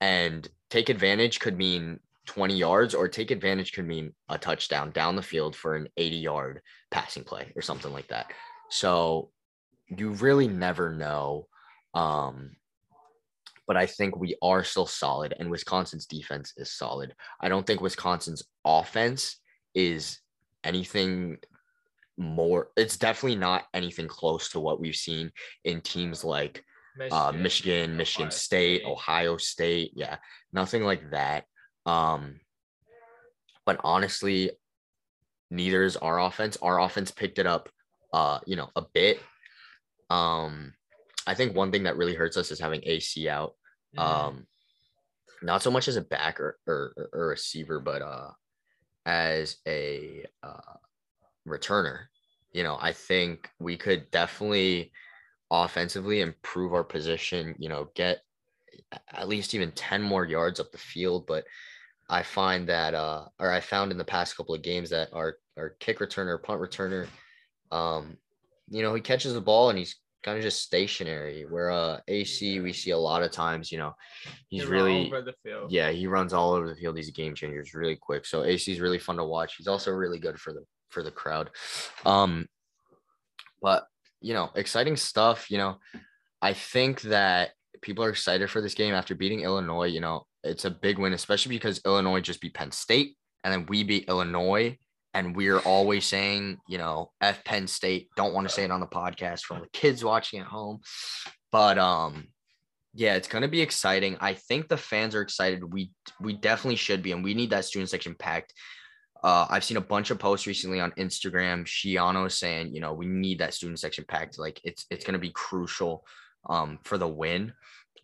And 0.00 0.48
take 0.70 0.88
advantage 0.88 1.40
could 1.40 1.58
mean 1.58 1.98
20 2.26 2.56
yards 2.56 2.94
or 2.94 3.08
take 3.08 3.32
advantage 3.32 3.72
could 3.72 3.88
mean 3.88 4.14
a 4.28 4.38
touchdown 4.38 4.92
down 4.92 5.16
the 5.16 5.22
field 5.22 5.56
for 5.56 5.74
an 5.74 5.88
80 5.96 6.16
yard 6.16 6.60
passing 6.92 7.24
play 7.24 7.52
or 7.56 7.62
something 7.62 7.92
like 7.92 8.06
that. 8.06 8.30
So 8.70 9.30
you 9.88 10.10
really 10.10 10.46
never 10.46 10.94
know. 10.94 11.48
Um, 11.92 12.52
but 13.66 13.76
I 13.76 13.86
think 13.86 14.16
we 14.16 14.36
are 14.42 14.62
still 14.62 14.86
solid, 14.86 15.34
and 15.40 15.50
Wisconsin's 15.50 16.06
defense 16.06 16.52
is 16.56 16.70
solid. 16.70 17.16
I 17.40 17.48
don't 17.48 17.66
think 17.66 17.80
Wisconsin's 17.80 18.44
offense 18.64 19.38
is 19.74 20.20
anything 20.62 21.38
more. 22.16 22.68
It's 22.76 22.96
definitely 22.96 23.38
not 23.38 23.64
anything 23.74 24.08
close 24.08 24.50
to 24.50 24.60
what 24.60 24.80
we've 24.80 24.96
seen 24.96 25.32
in 25.64 25.80
teams 25.80 26.24
like 26.24 26.64
uh, 27.10 27.32
Michigan, 27.32 27.96
Michigan 27.96 28.28
Ohio 28.28 28.30
State, 28.30 28.80
State. 28.80 28.90
Ohio 28.90 29.36
State. 29.36 29.92
Yeah, 29.94 30.16
nothing 30.52 30.82
like 30.82 31.10
that. 31.10 31.44
Um, 31.84 32.40
but 33.64 33.80
honestly, 33.84 34.50
neither 35.50 35.82
is 35.82 35.96
our 35.96 36.20
offense. 36.20 36.56
Our 36.62 36.80
offense 36.80 37.10
picked 37.10 37.38
it 37.38 37.46
up, 37.46 37.68
uh, 38.12 38.40
you 38.46 38.56
know, 38.56 38.70
a 38.76 38.82
bit. 38.94 39.20
Um, 40.08 40.72
I 41.26 41.34
think 41.34 41.54
one 41.54 41.72
thing 41.72 41.84
that 41.84 41.96
really 41.96 42.14
hurts 42.14 42.36
us 42.36 42.50
is 42.50 42.60
having 42.60 42.80
AC 42.84 43.28
out. 43.28 43.54
Mhm. 43.96 44.02
Um, 44.02 44.46
not 45.42 45.62
so 45.62 45.70
much 45.70 45.88
as 45.88 45.96
a 45.96 46.02
back 46.02 46.40
or 46.40 46.58
or, 46.66 47.08
or 47.12 47.24
a 47.24 47.28
receiver, 47.28 47.80
but 47.80 48.02
uh, 48.02 48.30
as 49.04 49.58
a 49.66 50.24
uh, 50.42 50.76
returner. 51.46 52.06
You 52.52 52.62
know, 52.62 52.78
I 52.80 52.92
think 52.92 53.50
we 53.58 53.76
could 53.76 54.10
definitely 54.10 54.92
offensively 55.50 56.20
improve 56.20 56.72
our 56.72 56.84
position. 56.84 57.54
You 57.58 57.68
know, 57.68 57.88
get 57.94 58.20
at 59.12 59.28
least 59.28 59.54
even 59.54 59.72
10 59.72 60.02
more 60.02 60.24
yards 60.24 60.60
up 60.60 60.72
the 60.72 60.78
field. 60.78 61.26
But 61.26 61.44
I 62.08 62.22
find 62.22 62.68
that, 62.68 62.94
uh, 62.94 63.26
or 63.38 63.50
I 63.50 63.60
found 63.60 63.92
in 63.92 63.98
the 63.98 64.04
past 64.04 64.36
couple 64.36 64.54
of 64.54 64.62
games 64.62 64.90
that 64.90 65.08
our, 65.12 65.36
our 65.56 65.70
kick 65.80 65.98
returner, 65.98 66.42
punt 66.42 66.60
returner, 66.60 67.06
um, 67.72 68.16
you 68.68 68.82
know, 68.82 68.94
he 68.94 69.00
catches 69.00 69.34
the 69.34 69.40
ball 69.40 69.70
and 69.70 69.78
he's 69.78 69.96
kind 70.22 70.36
of 70.36 70.42
just 70.42 70.62
stationary. 70.62 71.46
Where 71.48 71.70
uh, 71.70 72.00
AC, 72.08 72.60
we 72.60 72.72
see 72.72 72.90
a 72.90 72.98
lot 72.98 73.22
of 73.22 73.30
times, 73.30 73.70
you 73.70 73.78
know, 73.78 73.94
he's 74.48 74.66
run 74.66 74.72
really, 74.72 75.06
over 75.06 75.22
the 75.22 75.34
field. 75.42 75.70
yeah, 75.70 75.90
he 75.90 76.06
runs 76.06 76.32
all 76.32 76.52
over 76.52 76.68
the 76.68 76.76
field. 76.76 76.96
He's 76.96 77.08
a 77.08 77.12
game 77.12 77.34
changer. 77.34 77.62
He's 77.62 77.74
really 77.74 77.96
quick. 77.96 78.26
So 78.26 78.44
AC 78.44 78.70
is 78.70 78.80
really 78.80 78.98
fun 78.98 79.16
to 79.16 79.24
watch. 79.24 79.56
He's 79.56 79.68
also 79.68 79.92
really 79.92 80.18
good 80.18 80.38
for 80.38 80.52
the 80.52 80.64
for 80.88 81.02
the 81.02 81.10
crowd. 81.10 81.50
Um, 82.04 82.46
but 83.60 83.86
you 84.20 84.34
know, 84.34 84.50
exciting 84.54 84.96
stuff. 84.96 85.50
You 85.50 85.58
know, 85.58 85.76
I 86.42 86.52
think 86.52 87.02
that 87.02 87.50
people 87.82 88.04
are 88.04 88.10
excited 88.10 88.50
for 88.50 88.60
this 88.60 88.74
game 88.74 88.94
after 88.94 89.14
beating 89.14 89.40
Illinois. 89.40 89.86
You 89.86 90.00
know, 90.00 90.26
it's 90.42 90.64
a 90.64 90.70
big 90.70 90.98
win, 90.98 91.12
especially 91.12 91.56
because 91.56 91.80
Illinois 91.84 92.20
just 92.20 92.40
beat 92.40 92.54
Penn 92.54 92.72
State, 92.72 93.16
and 93.44 93.52
then 93.52 93.66
we 93.68 93.82
beat 93.84 94.08
Illinois, 94.08 94.78
and 95.14 95.36
we're 95.36 95.60
always 95.60 96.06
saying, 96.06 96.58
you 96.68 96.78
know, 96.78 97.10
F 97.20 97.44
Penn 97.44 97.66
State. 97.66 98.08
Don't 98.16 98.34
want 98.34 98.48
to 98.48 98.54
say 98.54 98.64
it 98.64 98.70
on 98.70 98.80
the 98.80 98.86
podcast 98.86 99.42
for 99.42 99.60
the 99.60 99.68
kids 99.72 100.04
watching 100.04 100.40
at 100.40 100.46
home, 100.46 100.80
but 101.52 101.78
um, 101.78 102.28
yeah, 102.94 103.14
it's 103.14 103.28
gonna 103.28 103.48
be 103.48 103.60
exciting. 103.60 104.16
I 104.20 104.34
think 104.34 104.68
the 104.68 104.76
fans 104.76 105.14
are 105.14 105.22
excited. 105.22 105.72
We 105.72 105.90
we 106.20 106.32
definitely 106.32 106.76
should 106.76 107.02
be, 107.02 107.12
and 107.12 107.22
we 107.22 107.34
need 107.34 107.50
that 107.50 107.64
student 107.64 107.90
section 107.90 108.14
packed. 108.18 108.54
Uh, 109.26 109.44
I've 109.50 109.64
seen 109.64 109.76
a 109.76 109.80
bunch 109.80 110.12
of 110.12 110.20
posts 110.20 110.46
recently 110.46 110.78
on 110.78 110.92
Instagram. 110.92 111.64
Schiano 111.64 112.30
saying, 112.30 112.72
you 112.72 112.80
know, 112.80 112.92
we 112.92 113.06
need 113.06 113.40
that 113.40 113.54
student 113.54 113.80
section 113.80 114.04
packed. 114.06 114.38
Like 114.38 114.60
it's 114.62 114.86
it's 114.88 115.04
gonna 115.04 115.18
be 115.18 115.32
crucial 115.32 116.06
um, 116.48 116.78
for 116.84 116.96
the 116.96 117.08
win. 117.08 117.52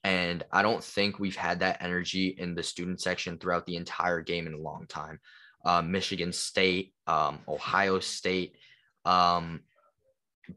And 0.03 0.43
I 0.51 0.63
don't 0.63 0.83
think 0.83 1.21
we've 1.21 1.37
had 1.37 1.61
that 1.61 1.81
energy 1.81 2.35
in 2.37 2.57
the 2.57 2.65
student 2.65 3.01
section 3.01 3.39
throughout 3.39 3.67
the 3.67 3.77
entire 3.77 4.21
game 4.21 4.49
in 4.49 4.55
a 4.55 4.59
long 4.59 4.87
time. 4.89 5.21
Uh, 5.65 5.81
Michigan 5.81 6.33
State, 6.33 6.93
um, 7.07 7.39
Ohio 7.47 8.01
State. 8.01 8.57
Um, 9.05 9.61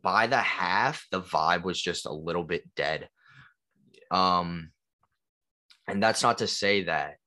by 0.02 0.26
the 0.26 0.42
half, 0.42 1.06
the 1.12 1.22
vibe 1.22 1.62
was 1.62 1.80
just 1.80 2.08
a 2.08 2.12
little 2.12 2.44
bit 2.44 2.64
dead. 2.76 3.08
Um, 4.10 4.72
and 5.88 6.02
that's 6.02 6.24
not 6.24 6.40
to 6.40 6.48
say 6.48 6.86
that 6.86 7.18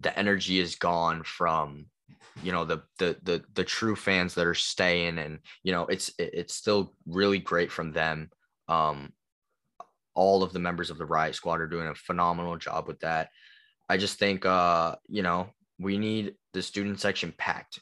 the 0.00 0.18
energy 0.18 0.58
is 0.58 0.76
gone 0.76 1.22
from 1.22 1.84
you 2.42 2.52
know 2.52 2.64
the 2.64 2.82
the 2.98 3.16
the 3.22 3.42
the 3.54 3.64
true 3.64 3.96
fans 3.96 4.34
that 4.34 4.46
are 4.46 4.54
staying 4.54 5.18
and 5.18 5.38
you 5.62 5.72
know 5.72 5.86
it's 5.86 6.12
it's 6.18 6.54
still 6.54 6.94
really 7.06 7.38
great 7.38 7.70
from 7.70 7.92
them. 7.92 8.30
Um 8.68 9.12
all 10.14 10.42
of 10.42 10.52
the 10.52 10.58
members 10.58 10.90
of 10.90 10.98
the 10.98 11.06
riot 11.06 11.34
squad 11.34 11.60
are 11.60 11.68
doing 11.68 11.88
a 11.88 11.94
phenomenal 11.94 12.56
job 12.56 12.88
with 12.88 12.98
that. 13.00 13.28
I 13.88 13.96
just 13.96 14.18
think 14.18 14.46
uh 14.46 14.96
you 15.08 15.22
know 15.22 15.48
we 15.78 15.98
need 15.98 16.34
the 16.52 16.62
student 16.62 17.00
section 17.00 17.32
packed. 17.36 17.80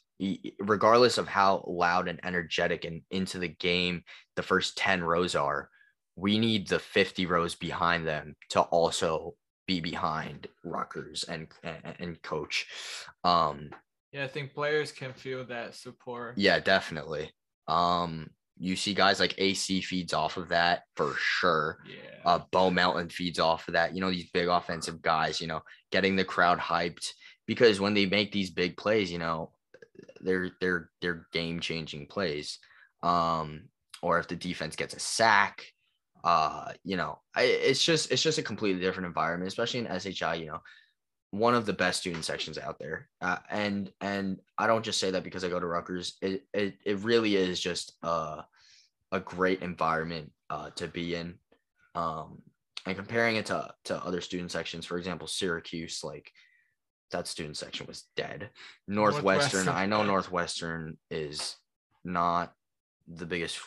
Regardless 0.61 1.19
of 1.19 1.29
how 1.29 1.62
loud 1.67 2.09
and 2.09 2.21
energetic 2.25 2.87
and 2.87 3.03
into 3.11 3.39
the 3.39 3.49
game 3.49 4.03
the 4.35 4.43
first 4.43 4.79
10 4.79 5.05
rows 5.05 5.35
are 5.35 5.69
we 6.17 6.39
need 6.39 6.69
the 6.69 6.79
50 6.79 7.27
rows 7.27 7.55
behind 7.55 8.07
them 8.07 8.35
to 8.49 8.62
also 8.62 9.35
be 9.67 9.81
behind 9.81 10.47
Rutgers 10.65 11.25
and 11.25 11.49
and, 11.62 11.97
and 11.99 12.23
coach. 12.23 12.67
Um 13.25 13.71
yeah, 14.16 14.24
I 14.24 14.29
think 14.29 14.55
players 14.55 14.92
can 14.92 15.12
feel 15.12 15.44
that 15.44 15.74
support. 15.74 16.38
Yeah, 16.38 16.59
definitely. 16.59 17.31
Um 17.68 18.31
you 18.59 18.74
see 18.74 18.94
guys 18.94 19.20
like 19.20 19.35
AC 19.37 19.83
feeds 19.83 20.14
off 20.14 20.38
of 20.38 20.48
that 20.48 20.85
for 20.94 21.14
sure. 21.18 21.79
Yeah. 21.87 22.20
Uh 22.24 22.40
Bo 22.50 22.70
Melton 22.70 23.11
feeds 23.11 23.38
off 23.38 23.68
of 23.68 23.74
that. 23.74 23.94
You 23.94 24.00
know, 24.00 24.11
these 24.11 24.31
big 24.31 24.48
offensive 24.48 25.02
guys, 25.02 25.40
you 25.40 25.46
know, 25.46 25.62
getting 25.92 26.16
the 26.16 26.24
crowd 26.24 26.59
hyped 26.59 27.11
because 27.46 27.81
when 27.81 27.92
they 27.92 28.07
make 28.07 28.33
these 28.33 28.50
big 28.50 28.76
plays, 28.76 29.12
you 29.12 29.18
know, 29.18 29.52
they're 30.20 30.50
they're 30.61 30.90
they're 31.02 31.26
game 31.33 31.61
changing 31.61 32.07
plays. 32.07 32.59
Um, 33.02 33.68
or 34.02 34.18
if 34.18 34.29
the 34.29 34.37
defense 34.37 34.76
gets 34.76 34.94
a 34.94 35.00
sack, 35.00 35.64
uh, 36.24 36.72
you 36.83 36.96
know, 36.96 37.20
I, 37.35 37.42
it's 37.42 37.85
just 37.85 38.11
it's 38.11 38.22
just 38.22 38.38
a 38.38 38.42
completely 38.42 38.81
different 38.81 39.07
environment, 39.07 39.48
especially 39.48 39.81
in 39.81 40.00
SHI. 40.00 40.35
You 40.37 40.46
know, 40.46 40.62
one 41.38 41.55
of 41.55 41.66
the 41.66 41.72
best 41.72 42.01
student 42.01 42.25
sections 42.25 42.59
out 42.59 42.79
there, 42.79 43.09
uh, 43.20 43.38
and 43.51 43.92
and 44.01 44.40
I 44.59 44.66
don't 44.66 44.85
just 44.85 45.01
say 45.01 45.11
that 45.11 45.25
because 45.25 45.44
I 45.44 45.49
go 45.49 45.61
to 45.61 45.66
Rutgers. 45.66 46.16
It 46.22 46.44
it, 46.53 46.75
it 46.85 46.99
really 47.01 47.37
is 47.37 47.61
just 47.61 47.92
uh, 48.03 48.42
a 49.12 49.20
great 49.20 49.62
environment 49.62 50.33
uh, 50.51 50.70
to 50.77 50.87
be 50.88 51.14
in. 51.14 51.35
Um, 51.94 52.42
and 52.87 52.96
comparing 52.96 53.37
it 53.37 53.46
to 53.46 53.72
to 53.85 54.05
other 54.05 54.20
student 54.20 54.51
sections, 54.51 54.87
for 54.87 54.99
example, 54.99 55.27
Syracuse, 55.27 56.03
like 56.05 56.31
that 57.11 57.27
student 57.27 57.57
section 57.57 57.87
was 57.87 58.05
dead. 58.16 58.51
Northwestern, 58.88 59.64
Northwestern. 59.64 59.68
I 59.68 59.87
know 59.87 60.03
Northwestern 60.03 60.96
is 61.11 61.57
not 62.05 62.53
the 63.09 63.27
biggest, 63.27 63.59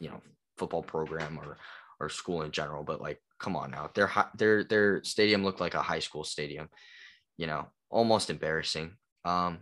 you 0.00 0.08
know, 0.08 0.20
football 0.56 0.82
program 0.82 1.38
or 1.38 1.58
or 1.98 2.08
school 2.08 2.42
in 2.42 2.50
general, 2.50 2.84
but 2.84 3.00
like, 3.00 3.20
come 3.38 3.56
on 3.56 3.70
now, 3.70 3.90
their 3.94 4.10
their 4.36 4.64
their 4.64 5.04
stadium 5.04 5.44
looked 5.44 5.60
like 5.60 5.74
a 5.74 5.82
high 5.82 5.98
school 5.98 6.24
stadium, 6.24 6.68
you 7.36 7.46
know, 7.46 7.66
almost 7.90 8.30
embarrassing. 8.30 8.92
Um, 9.24 9.58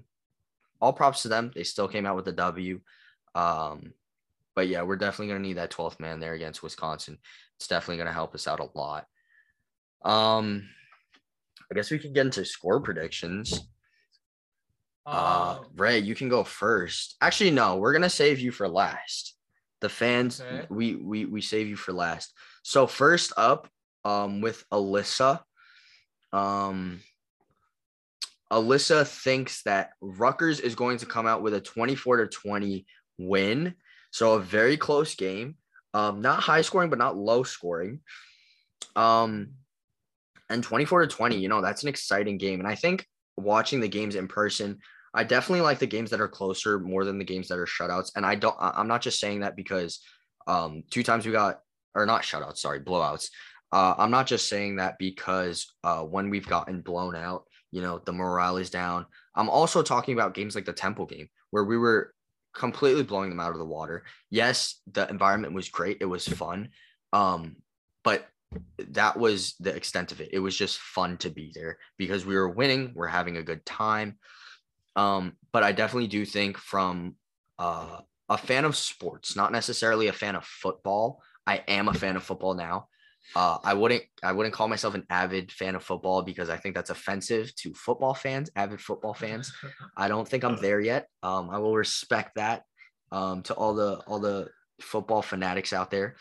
all 0.81 0.93
props 0.93 1.23
to 1.23 1.29
them. 1.29 1.51
They 1.55 1.65
still 1.65 1.89
came 1.89 2.07
out 2.07 2.17
with 2.17 2.29
a 2.29 2.33
W. 2.33 2.81
Um, 3.35 3.93
but 4.55 4.69
yeah, 4.69 4.83
we're 4.83 4.97
definitely 4.97 5.29
gonna 5.29 5.41
need 5.41 5.57
that 5.57 5.71
12th 5.71 5.99
man 5.99 6.21
there 6.21 6.35
against 6.35 6.63
Wisconsin. 6.63 7.19
It's 7.57 7.69
definitely 7.69 7.99
gonna 7.99 8.13
help 8.13 8.35
us 8.35 8.47
out 8.47 8.61
a 8.61 8.69
lot. 8.79 9.07
Um, 10.05 10.69
I 11.71 11.75
guess 11.75 11.91
we 11.91 11.99
can 11.99 12.13
get 12.13 12.27
into 12.27 12.45
score 12.45 12.81
predictions. 12.81 13.69
Uh, 15.07 15.59
um, 15.59 15.67
Ray, 15.75 15.99
you 15.99 16.15
can 16.15 16.29
go 16.29 16.45
first. 16.45 17.17
Actually, 17.21 17.51
no, 17.51 17.77
we're 17.77 17.93
gonna 17.93 18.11
save 18.11 18.39
you 18.41 18.53
for 18.53 18.69
last. 18.69 19.35
The 19.81 19.89
fans, 19.89 20.41
okay. 20.41 20.67
we 20.71 20.95
we 20.95 21.25
we 21.25 21.41
save 21.41 21.67
you 21.67 21.77
for 21.77 21.93
last. 21.93 22.33
So 22.63 22.87
first 22.87 23.33
up, 23.37 23.69
um, 24.05 24.41
with 24.41 24.65
Alyssa, 24.71 25.41
um, 26.33 27.01
Alyssa 28.53 29.07
thinks 29.07 29.63
that 29.63 29.91
Rutgers 30.01 30.61
is 30.61 30.75
going 30.75 30.99
to 30.99 31.07
come 31.07 31.27
out 31.27 31.43
with 31.43 31.55
a 31.55 31.61
24 31.61 32.19
to 32.19 32.27
20 32.27 32.87
win. 33.19 33.75
So 34.11 34.35
a 34.35 34.41
very 34.41 34.77
close 34.77 35.15
game. 35.15 35.57
Um, 35.93 36.21
not 36.21 36.41
high 36.41 36.63
scoring, 36.63 36.91
but 36.91 36.99
not 36.99 37.17
low 37.17 37.43
scoring. 37.43 38.01
Um, 38.97 39.51
and 40.51 40.63
24 40.63 41.03
to 41.03 41.07
20, 41.07 41.37
you 41.37 41.49
know, 41.49 41.63
that's 41.63 41.83
an 41.83 41.89
exciting 41.89 42.39
game. 42.39 42.61
And 42.61 42.69
I 42.69 42.75
think 42.75 43.07
watching 43.37 43.81
the 43.81 43.89
games 43.89 44.15
in 44.15 44.29
person, 44.29 44.79
I 45.15 45.25
definitely 45.25 45.63
like 45.63 45.79
the 45.79 45.87
games 45.87 46.11
that 46.11 46.21
are 46.21 46.29
closer 46.29 46.79
more 46.79 47.05
than 47.05 47.19
the 47.19 47.25
games 47.25 47.49
that 47.49 47.59
are 47.59 47.67
shutouts. 47.67 48.11
And 48.17 48.27
I 48.27 48.35
don't, 48.35 48.57
I'm 48.59 48.89
not 48.89 49.03
just 49.03 49.21
saying 49.21 49.41
that 49.41 49.57
because 49.57 50.01
um, 50.47 50.83
two 50.91 51.03
times 51.03 51.25
we 51.25 51.33
got, 51.33 51.61
or 51.95 52.05
not 52.07 52.23
shutouts, 52.23 52.59
sorry, 52.59 52.81
blowouts. 52.81 53.31
Uh, 53.73 53.95
I'm 53.97 54.11
not 54.11 54.27
just 54.27 54.49
saying 54.49 54.77
that 54.77 54.99
because 54.99 55.73
uh, 55.83 56.03
when 56.03 56.31
we've 56.31 56.47
gotten 56.47 56.81
blown 56.81 57.17
out, 57.17 57.45
you 57.75 57.83
know, 57.83 58.01
the 58.05 58.13
morale 58.13 58.57
is 58.59 58.71
down. 58.71 59.05
I'm 59.35 59.51
also 59.51 59.83
talking 59.83 60.15
about 60.15 60.33
games 60.33 60.55
like 60.55 60.65
the 60.65 60.73
Temple 60.73 61.07
game 61.07 61.29
where 61.51 61.65
we 61.65 61.77
were 61.77 62.15
completely 62.55 63.03
blowing 63.03 63.31
them 63.31 63.41
out 63.41 63.51
of 63.51 63.59
the 63.59 63.65
water. 63.65 64.05
Yes, 64.31 64.81
the 64.93 65.09
environment 65.09 65.55
was 65.55 65.71
great. 65.71 65.99
It 66.01 66.05
was 66.05 66.25
fun. 66.25 66.69
Um, 67.13 67.57
but 68.05 68.29
that 68.79 69.19
was 69.19 69.57
the 69.59 69.75
extent 69.75 70.13
of 70.13 70.21
it. 70.21 70.29
It 70.33 70.39
was 70.39 70.57
just 70.57 70.79
fun 70.79 71.17
to 71.17 71.31
be 71.31 71.51
there 71.53 71.79
because 71.99 72.25
we 72.25 72.37
were 72.37 72.49
winning, 72.49 72.93
we're 72.95 73.09
having 73.09 73.39
a 73.39 73.43
good 73.43 73.67
time. 73.67 74.19
Um, 74.95 75.33
but 75.53 75.65
I 75.65 75.73
definitely 75.73 76.07
do 76.07 76.25
think 76.25 76.57
from 76.57 77.17
uh, 77.59 78.03
a 78.29 78.39
fan 78.39 78.65
of 78.65 78.77
sports, 78.77 79.35
not 79.35 79.51
necessarily 79.51 80.07
a 80.07 80.13
fan 80.13 80.37
of 80.37 80.45
football. 80.45 81.21
I 81.45 81.65
am 81.67 81.89
a 81.89 81.95
fan 81.95 82.15
of 82.15 82.23
football 82.23 82.55
now. 82.55 82.87
Uh, 83.35 83.59
I 83.65 83.75
wouldn't 83.75 84.03
I 84.23 84.33
wouldn't 84.33 84.55
call 84.55 84.69
myself 84.69 84.95
an 84.95 85.07
avid 85.11 85.51
fan 85.51 85.75
of 85.75 85.83
football 85.83 86.23
because 86.23 86.51
I 86.51 86.57
think 86.57 86.75
that's 86.75 86.91
offensive 86.91 87.55
to 87.57 87.75
football 87.75 88.15
fans, 88.15 88.51
avid 88.55 88.81
football 88.81 89.15
fans. 89.15 89.53
I 89.97 90.09
don't 90.09 90.29
think 90.29 90.45
I'm 90.45 90.57
there 90.57 90.81
yet. 90.81 91.09
Um, 91.23 91.51
I 91.51 91.59
will 91.59 91.75
respect 91.77 92.37
that 92.37 92.63
um, 93.11 93.43
to 93.45 93.55
all 93.55 93.75
the 93.75 94.03
all 94.07 94.21
the 94.21 94.49
football 94.81 95.23
fanatics 95.23 95.73
out 95.73 95.91
there. 95.91 96.17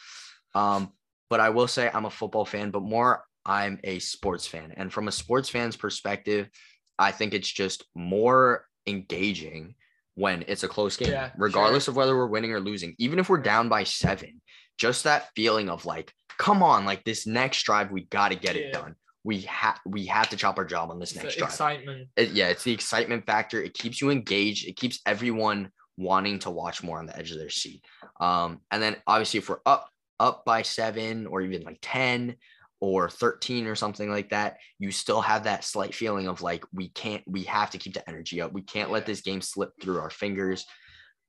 Um, 0.55 0.93
but 1.29 1.39
I 1.39 1.49
will 1.49 1.67
say 1.67 1.89
I'm 1.93 2.05
a 2.05 2.11
football 2.11 2.45
fan, 2.45 2.71
but 2.71 2.83
more 2.83 3.23
I'm 3.45 3.79
a 3.83 3.99
sports 3.99 4.47
fan. 4.47 4.73
And 4.77 4.91
from 4.91 5.07
a 5.07 5.11
sports 5.11 5.49
fan's 5.49 5.75
perspective, 5.75 6.49
I 6.97 7.11
think 7.11 7.33
it's 7.33 7.51
just 7.51 7.85
more 7.95 8.65
engaging 8.87 9.75
when 10.15 10.45
it's 10.47 10.63
a 10.63 10.67
close 10.67 10.95
game, 10.95 11.09
yeah, 11.09 11.31
regardless 11.37 11.85
sure. 11.85 11.91
of 11.91 11.95
whether 11.95 12.15
we're 12.15 12.27
winning 12.27 12.51
or 12.51 12.59
losing. 12.59 12.95
Even 12.99 13.19
if 13.19 13.29
we're 13.29 13.39
down 13.39 13.67
by 13.67 13.83
seven, 13.83 14.41
just 14.77 15.03
that 15.03 15.29
feeling 15.35 15.69
of 15.69 15.85
like, 15.85 16.13
come 16.37 16.63
on, 16.63 16.85
like 16.85 17.03
this 17.03 17.27
next 17.27 17.63
drive, 17.63 17.91
we 17.91 18.05
got 18.05 18.29
to 18.29 18.35
get 18.35 18.55
yeah. 18.55 18.63
it 18.63 18.73
done. 18.73 18.95
We 19.23 19.41
have 19.41 19.79
we 19.85 20.05
have 20.07 20.29
to 20.29 20.37
chop 20.37 20.57
our 20.57 20.65
job 20.65 20.91
on 20.91 20.99
this 20.99 21.13
it's 21.13 21.23
next 21.23 21.37
drive. 21.37 21.49
Excitement. 21.49 22.09
It, 22.17 22.31
yeah, 22.31 22.49
it's 22.49 22.63
the 22.63 22.73
excitement 22.73 23.25
factor. 23.25 23.61
It 23.61 23.73
keeps 23.73 24.01
you 24.01 24.09
engaged. 24.09 24.67
It 24.67 24.75
keeps 24.75 24.99
everyone 25.05 25.69
wanting 25.97 26.39
to 26.39 26.49
watch 26.49 26.83
more 26.83 26.99
on 26.99 27.05
the 27.05 27.17
edge 27.17 27.31
of 27.31 27.37
their 27.37 27.49
seat. 27.49 27.85
Um, 28.19 28.59
and 28.71 28.81
then 28.81 28.97
obviously 29.07 29.37
if 29.37 29.47
we're 29.47 29.59
up 29.65 29.89
up 30.19 30.45
by 30.45 30.61
seven 30.61 31.27
or 31.27 31.41
even 31.41 31.63
like 31.63 31.79
10 31.81 32.35
or 32.79 33.09
13 33.09 33.67
or 33.67 33.75
something 33.75 34.09
like 34.09 34.29
that, 34.29 34.57
you 34.79 34.91
still 34.91 35.21
have 35.21 35.45
that 35.45 35.63
slight 35.63 35.95
feeling 35.95 36.27
of 36.27 36.41
like, 36.41 36.63
we 36.73 36.89
can't, 36.89 37.23
we 37.27 37.43
have 37.43 37.69
to 37.71 37.77
keep 37.77 37.93
the 37.93 38.07
energy 38.09 38.41
up. 38.41 38.51
We 38.53 38.61
can't 38.61 38.91
let 38.91 39.05
this 39.05 39.21
game 39.21 39.41
slip 39.41 39.71
through 39.81 39.99
our 39.99 40.09
fingers. 40.09 40.65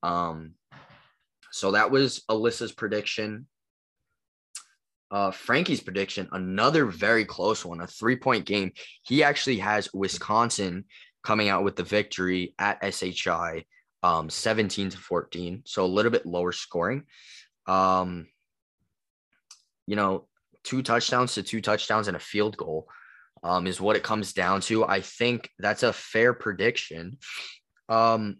Um, 0.02 0.52
so 1.54 1.70
that 1.70 1.92
was 1.92 2.24
Alyssa's 2.28 2.72
prediction. 2.72 3.46
Uh, 5.08 5.30
Frankie's 5.30 5.80
prediction, 5.80 6.28
another 6.32 6.84
very 6.84 7.24
close 7.24 7.64
one, 7.64 7.80
a 7.80 7.86
three 7.86 8.16
point 8.16 8.44
game. 8.44 8.72
He 9.02 9.22
actually 9.22 9.58
has 9.58 9.88
Wisconsin 9.94 10.84
coming 11.22 11.48
out 11.48 11.62
with 11.62 11.76
the 11.76 11.84
victory 11.84 12.56
at 12.58 12.82
SHI, 12.92 13.66
um, 14.02 14.28
17 14.28 14.90
to 14.90 14.98
14. 14.98 15.62
So 15.64 15.84
a 15.84 15.86
little 15.86 16.10
bit 16.10 16.26
lower 16.26 16.50
scoring. 16.50 17.04
Um, 17.68 18.26
you 19.86 19.94
know, 19.94 20.26
two 20.64 20.82
touchdowns 20.82 21.34
to 21.34 21.44
two 21.44 21.60
touchdowns 21.60 22.08
and 22.08 22.16
a 22.16 22.20
field 22.20 22.56
goal 22.56 22.88
um, 23.44 23.68
is 23.68 23.80
what 23.80 23.94
it 23.94 24.02
comes 24.02 24.32
down 24.32 24.60
to. 24.62 24.84
I 24.84 25.02
think 25.02 25.48
that's 25.60 25.84
a 25.84 25.92
fair 25.92 26.34
prediction. 26.34 27.18
Um, 27.88 28.38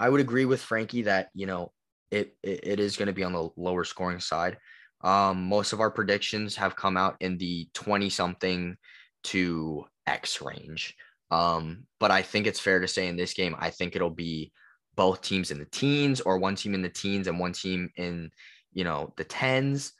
I 0.00 0.08
would 0.08 0.20
agree 0.20 0.44
with 0.44 0.60
Frankie 0.60 1.02
that 1.02 1.28
you 1.34 1.46
know 1.46 1.70
it 2.12 2.36
it, 2.42 2.78
is 2.78 2.96
going 2.96 3.06
to 3.06 3.12
be 3.12 3.24
on 3.24 3.32
the 3.32 3.48
lower 3.56 3.84
scoring 3.84 4.20
side. 4.20 4.58
Um, 5.02 5.44
most 5.44 5.72
of 5.72 5.80
our 5.80 5.90
predictions 5.90 6.54
have 6.56 6.76
come 6.76 6.96
out 6.96 7.16
in 7.20 7.38
the 7.38 7.68
twenty 7.74 8.10
something 8.10 8.76
to 9.24 9.84
X 10.06 10.40
range. 10.42 10.94
Um, 11.30 11.86
but 11.98 12.10
I 12.10 12.22
think 12.22 12.46
it's 12.46 12.60
fair 12.60 12.78
to 12.80 12.86
say 12.86 13.08
in 13.08 13.16
this 13.16 13.32
game, 13.32 13.56
I 13.58 13.70
think 13.70 13.96
it'll 13.96 14.10
be 14.10 14.52
both 14.94 15.22
teams 15.22 15.50
in 15.50 15.58
the 15.58 15.64
teens 15.66 16.20
or 16.20 16.38
one 16.38 16.54
team 16.54 16.74
in 16.74 16.82
the 16.82 16.88
teens 16.88 17.26
and 17.26 17.38
one 17.38 17.52
team 17.52 17.90
in 17.96 18.30
you 18.72 18.84
know 18.84 19.12
the 19.16 19.24
tens 19.24 19.92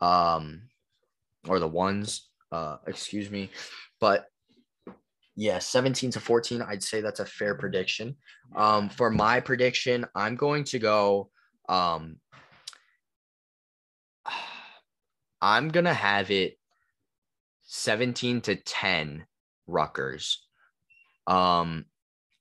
um 0.00 0.62
or 1.48 1.58
the 1.58 1.68
ones 1.68 2.28
uh 2.52 2.76
excuse 2.86 3.30
me 3.30 3.50
but 4.00 4.26
yeah 5.36 5.58
17 5.58 6.10
to 6.12 6.20
14 6.20 6.62
i'd 6.62 6.82
say 6.82 7.00
that's 7.00 7.20
a 7.20 7.26
fair 7.26 7.54
prediction 7.54 8.14
um 8.54 8.88
for 8.88 9.10
my 9.10 9.40
prediction 9.40 10.06
i'm 10.14 10.36
going 10.36 10.64
to 10.64 10.78
go 10.78 11.30
um 11.68 12.16
i'm 15.40 15.68
gonna 15.68 15.94
have 15.94 16.30
it 16.30 16.56
17 17.66 18.40
to 18.42 18.56
10 18.56 19.26
Rutgers. 19.66 20.46
Um, 21.26 21.84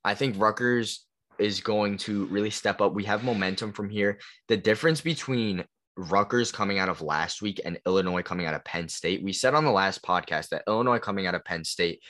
I 0.03 0.15
think 0.15 0.39
Rutgers 0.39 1.05
is 1.39 1.59
going 1.59 1.97
to 1.97 2.25
really 2.27 2.51
step 2.51 2.79
up. 2.79 2.93
We 2.93 3.03
have 3.05 3.23
momentum 3.23 3.73
from 3.73 3.89
here. 3.89 4.19
The 4.47 4.57
difference 4.57 5.01
between 5.01 5.65
Rutgers 5.97 6.51
coming 6.51 6.79
out 6.79 6.89
of 6.89 7.01
last 7.01 7.41
week 7.41 7.59
and 7.65 7.79
Illinois 7.85 8.21
coming 8.21 8.45
out 8.45 8.53
of 8.53 8.63
Penn 8.63 8.87
State, 8.87 9.23
we 9.23 9.33
said 9.33 9.55
on 9.55 9.65
the 9.65 9.71
last 9.71 10.03
podcast 10.03 10.49
that 10.49 10.63
Illinois 10.67 10.99
coming 10.99 11.27
out 11.27 11.35
of 11.35 11.43
Penn 11.43 11.63
State, 11.63 12.01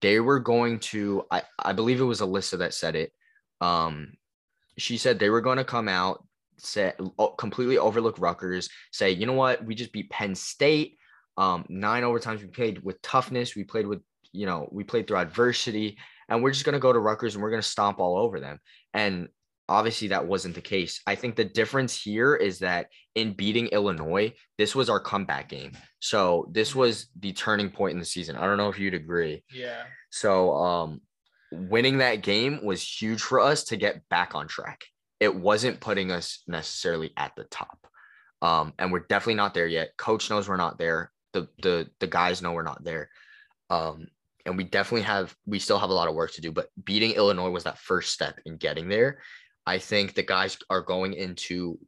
they 0.00 0.20
were 0.20 0.38
going 0.38 0.78
to, 0.78 1.24
I, 1.30 1.42
I 1.58 1.72
believe 1.72 2.00
it 2.00 2.04
was 2.04 2.20
Alyssa 2.20 2.58
that 2.58 2.74
said 2.74 2.94
it. 2.94 3.12
Um, 3.60 4.12
she 4.76 4.98
said 4.98 5.18
they 5.18 5.30
were 5.30 5.40
going 5.40 5.58
to 5.58 5.64
come 5.64 5.88
out, 5.88 6.24
say, 6.58 6.92
completely 7.38 7.78
overlook 7.78 8.18
Rutgers, 8.18 8.68
say, 8.92 9.10
you 9.10 9.26
know 9.26 9.32
what, 9.32 9.64
we 9.64 9.74
just 9.74 9.92
beat 9.92 10.10
Penn 10.10 10.34
State. 10.34 10.96
Um, 11.36 11.64
nine 11.68 12.02
overtimes. 12.02 12.40
We 12.40 12.48
played 12.48 12.82
with 12.82 13.00
toughness. 13.00 13.54
We 13.54 13.64
played 13.64 13.86
with, 13.86 14.00
you 14.32 14.46
know, 14.46 14.68
we 14.72 14.82
played 14.82 15.06
through 15.06 15.18
adversity, 15.18 15.96
and 16.28 16.42
we're 16.42 16.50
just 16.50 16.64
gonna 16.64 16.80
go 16.80 16.92
to 16.92 16.98
Rutgers 16.98 17.34
and 17.34 17.42
we're 17.42 17.50
gonna 17.50 17.62
stomp 17.62 18.00
all 18.00 18.18
over 18.18 18.40
them. 18.40 18.58
And 18.92 19.28
obviously 19.68 20.08
that 20.08 20.26
wasn't 20.26 20.54
the 20.54 20.60
case. 20.60 21.00
I 21.06 21.14
think 21.14 21.36
the 21.36 21.44
difference 21.44 22.00
here 22.00 22.34
is 22.34 22.60
that 22.60 22.88
in 23.14 23.34
beating 23.34 23.66
Illinois, 23.68 24.32
this 24.56 24.74
was 24.74 24.88
our 24.88 25.00
comeback 25.00 25.48
game. 25.48 25.72
So 26.00 26.48
this 26.52 26.74
was 26.74 27.08
the 27.18 27.32
turning 27.32 27.70
point 27.70 27.92
in 27.92 27.98
the 27.98 28.04
season. 28.04 28.36
I 28.36 28.46
don't 28.46 28.56
know 28.56 28.70
if 28.70 28.78
you'd 28.78 28.94
agree. 28.94 29.44
Yeah. 29.52 29.82
So 30.10 30.54
um 30.54 31.00
winning 31.52 31.98
that 31.98 32.22
game 32.22 32.64
was 32.64 32.82
huge 32.82 33.20
for 33.20 33.40
us 33.40 33.64
to 33.64 33.76
get 33.76 34.08
back 34.08 34.34
on 34.34 34.48
track. 34.48 34.84
It 35.20 35.34
wasn't 35.34 35.80
putting 35.80 36.10
us 36.10 36.42
necessarily 36.46 37.12
at 37.16 37.34
the 37.36 37.44
top. 37.44 37.86
Um, 38.40 38.72
and 38.78 38.92
we're 38.92 39.06
definitely 39.08 39.34
not 39.34 39.54
there 39.54 39.66
yet. 39.66 39.96
Coach 39.96 40.30
knows 40.30 40.48
we're 40.48 40.56
not 40.56 40.78
there 40.78 41.10
the 41.32 41.48
the 41.62 41.90
the 42.00 42.06
guys 42.06 42.42
know 42.42 42.52
we're 42.52 42.62
not 42.62 42.84
there. 42.84 43.10
Um, 43.70 44.08
and 44.46 44.56
we 44.56 44.64
definitely 44.64 45.02
have 45.02 45.34
we 45.46 45.58
still 45.58 45.78
have 45.78 45.90
a 45.90 45.94
lot 45.94 46.08
of 46.08 46.14
work 46.14 46.32
to 46.34 46.40
do, 46.40 46.52
but 46.52 46.68
beating 46.82 47.12
Illinois 47.12 47.50
was 47.50 47.64
that 47.64 47.78
first 47.78 48.12
step 48.12 48.38
in 48.46 48.56
getting 48.56 48.88
there. 48.88 49.20
I 49.66 49.78
think 49.78 50.14
the 50.14 50.22
guys 50.22 50.56
are 50.70 50.80
going 50.80 51.12
into 51.12 51.78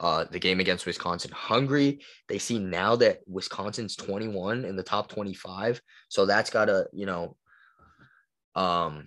uh, 0.00 0.24
the 0.30 0.40
game 0.40 0.60
against 0.60 0.86
Wisconsin 0.86 1.30
hungry. 1.32 2.00
They 2.28 2.38
see 2.38 2.58
now 2.58 2.96
that 2.96 3.20
Wisconsin's 3.26 3.94
21 3.96 4.64
in 4.64 4.74
the 4.74 4.82
top 4.82 5.08
25, 5.10 5.80
so 6.08 6.26
that's 6.26 6.50
got 6.50 6.66
to 6.66 6.86
you 6.92 7.06
know 7.06 7.36
um, 8.54 9.06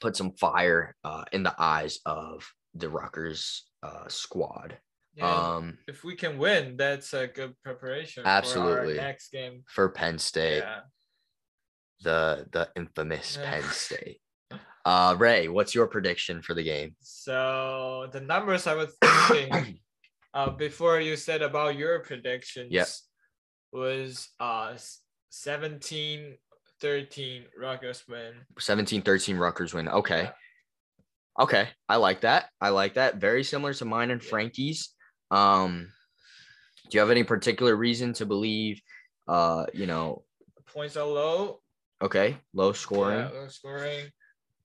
put 0.00 0.16
some 0.16 0.32
fire 0.32 0.94
uh, 1.04 1.24
in 1.32 1.42
the 1.42 1.54
eyes 1.58 2.00
of 2.06 2.46
the 2.74 2.88
Rutgers 2.88 3.64
uh, 3.82 4.08
squad. 4.08 4.78
Yeah, 5.14 5.30
um, 5.30 5.78
if 5.86 6.02
we 6.02 6.16
can 6.16 6.38
win, 6.38 6.76
that's 6.76 7.14
a 7.14 7.28
good 7.28 7.54
preparation. 7.62 8.24
Absolutely. 8.26 8.94
next 8.94 9.30
game 9.30 9.62
for 9.66 9.88
Penn 9.88 10.18
State. 10.18 10.58
Yeah. 10.58 10.80
The 12.02 12.46
the 12.50 12.68
infamous 12.74 13.38
yeah. 13.40 13.50
Penn 13.50 13.70
State. 13.70 14.20
Uh, 14.86 15.16
Ray, 15.18 15.48
what's 15.48 15.74
your 15.74 15.86
prediction 15.86 16.42
for 16.42 16.52
the 16.52 16.62
game? 16.62 16.94
So 17.00 18.06
the 18.12 18.20
numbers 18.20 18.66
I 18.66 18.74
was 18.74 18.94
thinking 19.28 19.78
uh, 20.34 20.50
before 20.50 21.00
you 21.00 21.16
said 21.16 21.40
about 21.40 21.76
your 21.76 22.00
predictions 22.00 22.70
yep. 22.70 22.86
was 23.72 24.28
uh 24.38 24.76
17 25.30 26.36
13 26.84 27.44
Rutgers 27.58 28.04
win. 28.06 28.34
17 28.58 29.00
13 29.00 29.38
Rutgers 29.38 29.72
win. 29.72 29.88
Okay. 29.88 30.24
Yeah. 30.24 30.32
Okay. 31.40 31.68
I 31.88 31.96
like 31.96 32.20
that. 32.20 32.50
I 32.60 32.68
like 32.68 32.94
that. 32.94 33.16
Very 33.16 33.42
similar 33.42 33.72
to 33.72 33.86
mine 33.86 34.10
and 34.10 34.22
Frankie's. 34.22 34.90
Um, 35.30 35.88
do 36.90 36.96
you 36.96 37.00
have 37.00 37.10
any 37.10 37.24
particular 37.24 37.74
reason 37.74 38.12
to 38.12 38.26
believe, 38.26 38.82
uh, 39.26 39.64
you 39.72 39.86
know, 39.86 40.24
points 40.74 40.98
are 40.98 41.06
low? 41.06 41.60
Okay, 42.02 42.36
low 42.52 42.72
scoring. 42.72 43.20
Yeah, 43.20 43.40
low 43.40 43.48
scoring. 43.48 44.04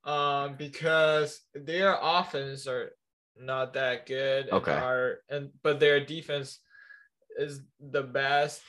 Um, 0.04 0.56
because 0.58 1.40
their 1.54 1.98
offense 2.02 2.68
are 2.68 2.92
not 3.38 3.74
that 3.76 4.06
good. 4.06 4.50
Okay. 4.52 4.74
And, 4.74 4.84
are, 4.84 5.20
and 5.30 5.50
but 5.64 5.80
their 5.80 6.06
defense 6.06 6.60
is 7.38 7.62
the 7.80 8.04
best. 8.04 8.62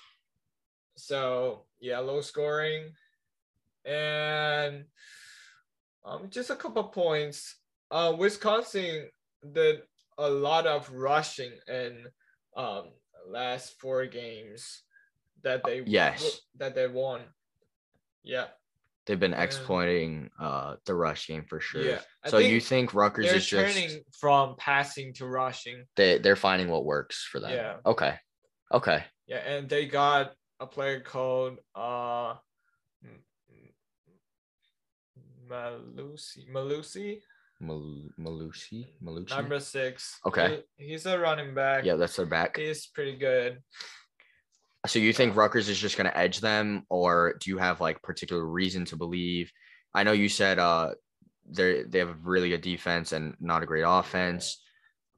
So 0.97 1.65
yeah, 1.81 1.99
low 1.99 2.21
scoring, 2.21 2.93
and 3.85 4.85
um, 6.05 6.31
just 6.31 6.51
a 6.51 6.57
couple 6.57 6.85
points. 6.85 7.57
Uh, 7.91 8.15
Wisconsin 8.17 9.09
did 9.53 9.83
a 10.19 10.29
lot 10.29 10.67
of 10.67 10.91
rushing 10.93 11.53
in 11.67 12.07
um 12.57 12.91
last 13.27 13.81
four 13.81 14.07
games 14.07 14.83
that 15.43 15.65
they 15.65 15.83
yes 15.87 16.41
that 16.59 16.75
they 16.75 16.87
won. 16.87 17.23
Yeah. 18.23 18.49
They've 19.07 19.19
been 19.19 19.35
exploiting 19.35 20.31
uh 20.39 20.77
the 20.85 20.95
rush 20.95 21.29
game 21.29 21.45
for 21.49 21.61
sure. 21.61 21.85
Yeah. 21.85 22.01
so 22.27 22.39
think 22.39 22.53
you 22.53 22.61
think 22.61 22.95
Rutgers 22.95 23.33
is 23.33 23.47
just 23.47 23.77
turning 23.77 24.03
from 24.19 24.57
passing 24.57 25.15
to 25.15 25.27
rushing. 25.27 25.85
They 25.97 26.19
they're 26.19 26.37
finding 26.37 26.69
what 26.69 26.85
works 26.85 27.25
for 27.25 27.41
them. 27.41 27.53
Yeah. 27.53 27.77
Okay. 27.87 28.17
Okay. 28.73 29.05
Yeah, 29.27 29.39
and 29.39 29.69
they 29.69 29.87
got 29.87 30.35
a 30.61 30.67
player 30.67 31.01
called 31.01 31.59
uh 31.75 32.35
Malusi 35.51 36.49
Malusi 36.51 37.21
Mal- 37.61 38.09
Malusi, 38.19 38.87
Malucci. 39.05 39.37
Number 39.37 39.61
six. 39.61 40.19
Okay. 40.25 40.63
He, 40.79 40.87
he's 40.89 41.05
a 41.05 41.19
running 41.19 41.55
back. 41.55 41.85
Yeah, 41.85 41.97
that's 41.97 42.17
their 42.17 42.25
back. 42.25 42.57
He's 42.57 42.87
pretty 42.87 43.17
good. 43.17 43.59
So 44.87 44.99
you 44.99 45.13
think 45.13 45.37
Rutgers 45.37 45.69
is 45.69 45.79
just 45.79 45.99
going 45.99 46.09
to 46.11 46.17
edge 46.17 46.41
them, 46.41 46.87
or 46.89 47.35
do 47.39 47.51
you 47.51 47.59
have 47.59 47.83
like 47.83 48.03
particular 48.03 48.47
reason 48.47 48.87
to 48.87 48.97
believe? 48.97 49.53
I 49.93 50.05
know 50.05 50.13
you 50.13 50.29
said 50.31 50.59
uh 50.59 50.93
they 51.47 51.83
they 51.83 51.99
have 51.99 52.09
a 52.11 52.17
really 52.23 52.49
good 52.49 52.63
defense 52.63 53.13
and 53.13 53.35
not 53.41 53.63
a 53.63 53.67
great 53.67 53.85
offense. 53.87 54.63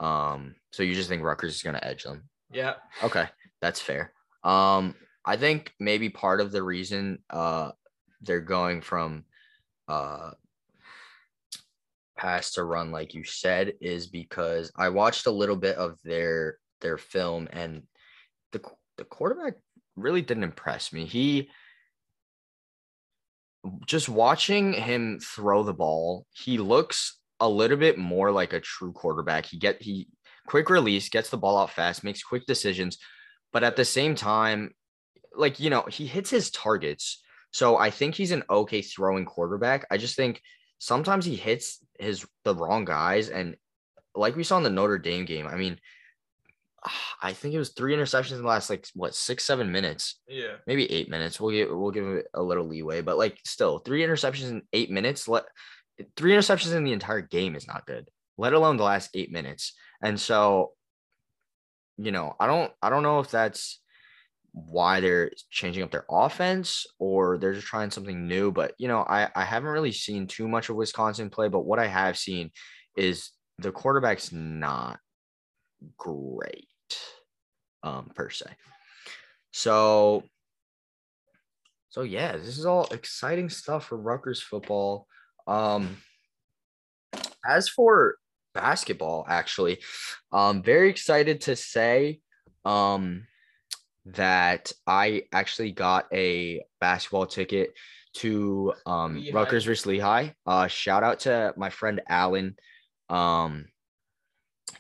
Um, 0.00 0.56
so 0.72 0.82
you 0.82 0.94
just 0.94 1.08
think 1.08 1.22
Rutgers 1.22 1.54
is 1.54 1.62
going 1.62 1.76
to 1.76 1.86
edge 1.86 2.02
them? 2.02 2.28
Yeah. 2.50 2.74
Okay, 3.04 3.26
that's 3.60 3.80
fair. 3.80 4.12
Um, 4.42 4.96
I 5.24 5.36
think 5.36 5.72
maybe 5.78 6.08
part 6.08 6.40
of 6.40 6.50
the 6.50 6.62
reason 6.64 7.18
uh 7.30 7.70
they're 8.22 8.40
going 8.40 8.80
from 8.80 9.24
uh 9.88 10.30
pass 12.16 12.52
to 12.52 12.64
run 12.64 12.92
like 12.92 13.14
you 13.14 13.24
said 13.24 13.72
is 13.80 14.06
because 14.06 14.70
I 14.76 14.90
watched 14.90 15.26
a 15.26 15.30
little 15.30 15.56
bit 15.56 15.76
of 15.76 15.98
their 16.04 16.58
their 16.80 16.98
film 16.98 17.48
and 17.52 17.82
the 18.52 18.60
the 18.96 19.04
quarterback 19.04 19.54
really 19.96 20.22
didn't 20.22 20.44
impress 20.44 20.92
me. 20.92 21.04
He 21.04 21.50
just 23.86 24.08
watching 24.08 24.72
him 24.72 25.20
throw 25.20 25.62
the 25.62 25.74
ball, 25.74 26.26
he 26.32 26.58
looks 26.58 27.18
a 27.40 27.48
little 27.48 27.76
bit 27.76 27.98
more 27.98 28.30
like 28.30 28.52
a 28.52 28.60
true 28.60 28.92
quarterback. 28.92 29.46
He 29.46 29.58
get 29.58 29.82
he 29.82 30.08
quick 30.46 30.70
release, 30.70 31.08
gets 31.08 31.30
the 31.30 31.38
ball 31.38 31.58
out 31.58 31.70
fast, 31.70 32.04
makes 32.04 32.22
quick 32.22 32.46
decisions, 32.46 32.98
but 33.52 33.64
at 33.64 33.76
the 33.76 33.84
same 33.84 34.14
time, 34.14 34.72
like 35.34 35.60
you 35.60 35.70
know, 35.70 35.82
he 35.88 36.06
hits 36.06 36.30
his 36.30 36.50
targets. 36.50 37.22
So 37.52 37.76
I 37.76 37.90
think 37.90 38.14
he's 38.14 38.32
an 38.32 38.44
okay 38.50 38.82
throwing 38.82 39.24
quarterback. 39.24 39.86
I 39.90 39.98
just 39.98 40.16
think 40.16 40.42
sometimes 40.78 41.24
he 41.24 41.36
hits 41.36 41.78
his 41.98 42.26
the 42.44 42.54
wrong 42.54 42.84
guys 42.84 43.28
and 43.28 43.56
like 44.14 44.36
we 44.36 44.44
saw 44.44 44.56
in 44.58 44.62
the 44.62 44.70
Notre 44.70 44.98
Dame 44.98 45.24
game, 45.24 45.46
I 45.46 45.56
mean, 45.56 45.78
I 47.22 47.32
think 47.32 47.54
it 47.54 47.58
was 47.58 47.70
three 47.70 47.94
interceptions 47.94 48.32
in 48.32 48.42
the 48.42 48.48
last 48.48 48.70
like 48.70 48.86
what 48.94 49.14
six 49.14 49.44
seven 49.44 49.70
minutes. 49.70 50.20
Yeah, 50.28 50.56
maybe 50.66 50.90
eight 50.90 51.08
minutes. 51.08 51.40
We'll 51.40 51.52
give 51.52 51.68
we'll 51.70 51.90
give 51.90 52.06
it 52.06 52.26
a 52.34 52.42
little 52.42 52.66
leeway, 52.66 53.00
but 53.02 53.18
like 53.18 53.38
still 53.44 53.78
three 53.78 54.02
interceptions 54.02 54.50
in 54.50 54.62
eight 54.72 54.90
minutes. 54.90 55.28
Let 55.28 55.44
three 56.16 56.32
interceptions 56.32 56.74
in 56.74 56.84
the 56.84 56.92
entire 56.92 57.20
game 57.20 57.54
is 57.54 57.66
not 57.66 57.86
good, 57.86 58.08
let 58.38 58.54
alone 58.54 58.76
the 58.76 58.84
last 58.84 59.10
eight 59.14 59.30
minutes. 59.30 59.74
And 60.02 60.18
so, 60.18 60.72
you 61.96 62.12
know, 62.12 62.34
I 62.40 62.46
don't 62.46 62.72
I 62.82 62.90
don't 62.90 63.04
know 63.04 63.20
if 63.20 63.30
that's 63.30 63.80
why 64.52 65.00
they're 65.00 65.30
changing 65.50 65.82
up 65.82 65.90
their 65.90 66.04
offense 66.10 66.86
or 66.98 67.38
they're 67.38 67.54
just 67.54 67.66
trying 67.66 67.90
something 67.90 68.26
new. 68.26 68.52
But 68.52 68.74
you 68.78 68.86
know, 68.86 69.00
I, 69.00 69.28
I 69.34 69.44
haven't 69.44 69.70
really 69.70 69.92
seen 69.92 70.26
too 70.26 70.46
much 70.46 70.68
of 70.68 70.76
Wisconsin 70.76 71.30
play, 71.30 71.48
but 71.48 71.64
what 71.64 71.78
I 71.78 71.86
have 71.86 72.18
seen 72.18 72.50
is 72.96 73.30
the 73.58 73.72
quarterback's 73.72 74.32
not 74.32 74.98
great 75.96 76.68
um 77.82 78.10
per 78.14 78.30
se. 78.30 78.46
So 79.52 80.24
so 81.88 82.02
yeah, 82.02 82.36
this 82.36 82.58
is 82.58 82.66
all 82.66 82.86
exciting 82.90 83.48
stuff 83.48 83.86
for 83.86 83.96
Rutgers 83.96 84.40
football. 84.40 85.06
Um 85.46 85.96
as 87.46 87.68
for 87.68 88.16
basketball, 88.54 89.24
actually, 89.28 89.80
I'm 90.30 90.62
very 90.62 90.90
excited 90.90 91.40
to 91.42 91.56
say 91.56 92.20
um 92.64 93.26
that 94.06 94.72
I 94.86 95.24
actually 95.32 95.72
got 95.72 96.06
a 96.12 96.62
basketball 96.80 97.26
ticket 97.26 97.72
to 98.14 98.74
um 98.84 99.16
Lehigh. 99.16 99.34
Rutgers 99.34 99.64
versus 99.64 99.86
Lehigh. 99.86 100.30
Uh 100.46 100.66
shout 100.66 101.02
out 101.02 101.20
to 101.20 101.54
my 101.56 101.70
friend 101.70 102.00
Alan. 102.08 102.56
Um 103.08 103.66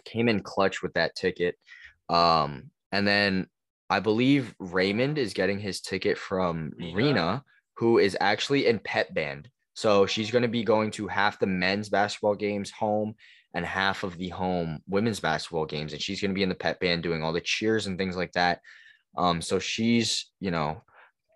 came 0.04 0.28
in 0.28 0.42
clutch 0.42 0.82
with 0.82 0.94
that 0.94 1.14
ticket. 1.14 1.56
Um 2.08 2.70
and 2.90 3.06
then 3.06 3.46
I 3.88 4.00
believe 4.00 4.54
Raymond 4.58 5.18
is 5.18 5.34
getting 5.34 5.58
his 5.58 5.80
ticket 5.80 6.16
from 6.18 6.72
Rena. 6.78 6.96
Rena, 6.96 7.44
who 7.76 7.98
is 7.98 8.16
actually 8.20 8.66
in 8.66 8.78
pep 8.78 9.12
band. 9.14 9.48
So 9.74 10.06
she's 10.06 10.30
going 10.30 10.42
to 10.42 10.48
be 10.48 10.64
going 10.64 10.90
to 10.92 11.08
half 11.08 11.38
the 11.38 11.46
men's 11.46 11.88
basketball 11.88 12.34
games 12.34 12.70
home 12.70 13.14
and 13.54 13.64
half 13.64 14.02
of 14.02 14.16
the 14.16 14.28
home 14.30 14.80
women's 14.86 15.20
basketball 15.20 15.66
games. 15.66 15.92
And 15.92 16.00
she's 16.00 16.20
going 16.20 16.30
to 16.30 16.34
be 16.34 16.42
in 16.42 16.48
the 16.48 16.54
pep 16.54 16.80
band 16.80 17.02
doing 17.02 17.22
all 17.22 17.32
the 17.32 17.40
cheers 17.40 17.86
and 17.86 17.98
things 17.98 18.16
like 18.16 18.32
that. 18.32 18.60
Um, 19.16 19.42
so 19.42 19.58
she's, 19.58 20.26
you 20.40 20.50
know, 20.50 20.82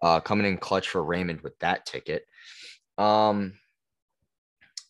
uh, 0.02 0.20
coming 0.20 0.46
in 0.46 0.58
clutch 0.58 0.88
for 0.88 1.02
Raymond 1.04 1.40
with 1.42 1.58
that 1.60 1.86
ticket. 1.86 2.26
Um, 2.98 3.54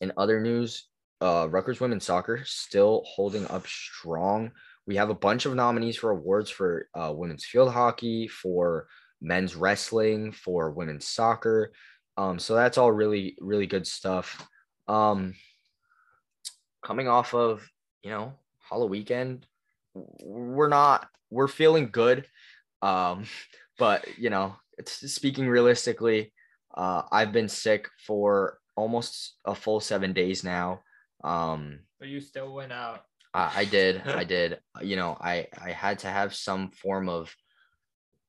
in 0.00 0.12
other 0.16 0.40
news, 0.40 0.88
uh, 1.20 1.48
Rutgers 1.50 1.80
women's 1.80 2.04
soccer 2.04 2.42
still 2.44 3.02
holding 3.06 3.46
up 3.48 3.66
strong. 3.66 4.52
We 4.86 4.96
have 4.96 5.10
a 5.10 5.14
bunch 5.14 5.46
of 5.46 5.54
nominees 5.54 5.96
for 5.96 6.10
awards 6.10 6.50
for 6.50 6.88
uh, 6.94 7.12
women's 7.14 7.44
field 7.44 7.72
hockey, 7.72 8.28
for 8.28 8.86
men's 9.20 9.56
wrestling, 9.56 10.32
for 10.32 10.70
women's 10.70 11.08
soccer. 11.08 11.72
Um, 12.16 12.38
so 12.38 12.54
that's 12.54 12.78
all 12.78 12.92
really, 12.92 13.36
really 13.40 13.66
good 13.66 13.86
stuff. 13.86 14.46
Um, 14.86 15.34
coming 16.84 17.08
off 17.08 17.34
of, 17.34 17.68
you 18.02 18.10
know, 18.10 18.34
Hollow 18.58 18.86
weekend, 18.86 19.46
we're 19.94 20.68
not, 20.68 21.08
we're 21.30 21.48
feeling 21.48 21.88
good. 21.90 22.26
Um, 22.82 23.24
but 23.78 24.06
you 24.18 24.30
know, 24.30 24.56
it's 24.78 24.92
speaking 25.12 25.48
realistically, 25.48 26.32
uh, 26.74 27.02
I've 27.10 27.32
been 27.32 27.48
sick 27.48 27.88
for 28.06 28.58
almost 28.76 29.34
a 29.44 29.54
full 29.54 29.80
seven 29.80 30.12
days 30.12 30.44
now. 30.44 30.82
Um, 31.24 31.80
But 31.98 32.08
you 32.08 32.20
still 32.20 32.52
went 32.52 32.72
out. 32.72 33.04
I, 33.32 33.60
I 33.60 33.64
did, 33.64 34.02
I 34.06 34.24
did. 34.24 34.60
You 34.82 34.96
know, 34.96 35.16
I 35.20 35.48
I 35.60 35.70
had 35.70 35.98
to 36.00 36.08
have 36.08 36.34
some 36.34 36.70
form 36.70 37.08
of, 37.08 37.34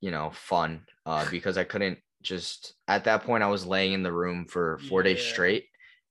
you 0.01 0.11
know, 0.11 0.31
fun, 0.33 0.85
uh, 1.05 1.29
because 1.29 1.57
I 1.57 1.63
couldn't 1.63 1.99
just 2.21 2.73
at 2.87 3.03
that 3.05 3.23
point 3.23 3.43
I 3.43 3.47
was 3.47 3.65
laying 3.65 3.93
in 3.93 4.03
the 4.03 4.11
room 4.11 4.47
for 4.47 4.79
four 4.89 5.03
days 5.03 5.21
straight, 5.23 5.65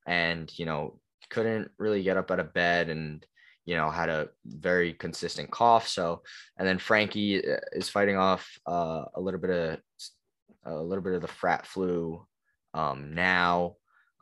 and 0.07 0.51
you 0.59 0.67
know 0.67 1.01
couldn't 1.31 1.71
really 1.79 2.03
get 2.03 2.17
up 2.17 2.31
out 2.31 2.39
of 2.41 2.55
bed 2.55 2.89
and 2.89 3.27
you 3.67 3.77
know 3.77 3.91
had 3.91 4.09
a 4.09 4.29
very 4.47 4.95
consistent 4.95 5.51
cough. 5.51 5.87
So 5.89 6.23
and 6.57 6.67
then 6.67 6.79
Frankie 6.79 7.47
uh, 7.47 7.57
is 7.73 7.89
fighting 7.91 8.17
off 8.17 8.49
uh, 8.67 9.05
a 9.15 9.21
little 9.21 9.41
bit 9.41 9.51
of 9.51 9.79
a 10.65 10.83
little 10.83 11.05
bit 11.05 11.15
of 11.15 11.21
the 11.23 11.29
frat 11.29 11.67
flu 11.67 12.25
um, 12.73 13.15
now. 13.15 13.75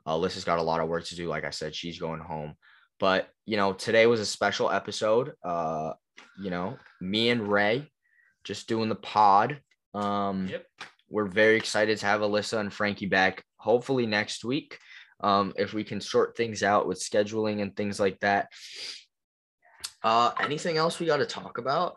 Alyssa's 0.06 0.44
got 0.44 0.58
a 0.58 0.62
lot 0.62 0.80
of 0.80 0.88
work 0.88 1.04
to 1.06 1.16
do. 1.16 1.28
Like 1.28 1.44
I 1.44 1.50
said, 1.50 1.74
she's 1.74 1.98
going 1.98 2.20
home. 2.20 2.54
But 3.00 3.28
you 3.46 3.56
know, 3.56 3.72
today 3.72 4.06
was 4.06 4.20
a 4.20 4.26
special 4.26 4.70
episode. 4.70 5.32
Uh, 5.44 5.92
you 6.40 6.50
know, 6.50 6.76
me 7.00 7.30
and 7.30 7.48
Ray 7.48 7.90
just 8.44 8.68
doing 8.68 8.88
the 8.88 8.94
pod. 8.96 9.60
Um, 9.94 10.48
Yep. 10.48 10.66
we're 11.08 11.26
very 11.26 11.56
excited 11.56 11.98
to 11.98 12.06
have 12.06 12.20
Alyssa 12.20 12.58
and 12.58 12.72
Frankie 12.72 13.06
back. 13.06 13.42
Hopefully 13.56 14.06
next 14.06 14.44
week, 14.44 14.78
um, 15.20 15.52
if 15.56 15.72
we 15.72 15.82
can 15.84 16.00
sort 16.00 16.36
things 16.36 16.62
out 16.62 16.86
with 16.86 17.00
scheduling 17.00 17.62
and 17.62 17.74
things 17.74 17.98
like 17.98 18.20
that. 18.20 18.48
Uh, 20.04 20.32
anything 20.40 20.76
else 20.76 21.00
we 21.00 21.06
got 21.06 21.16
to 21.16 21.26
talk 21.26 21.58
about? 21.58 21.96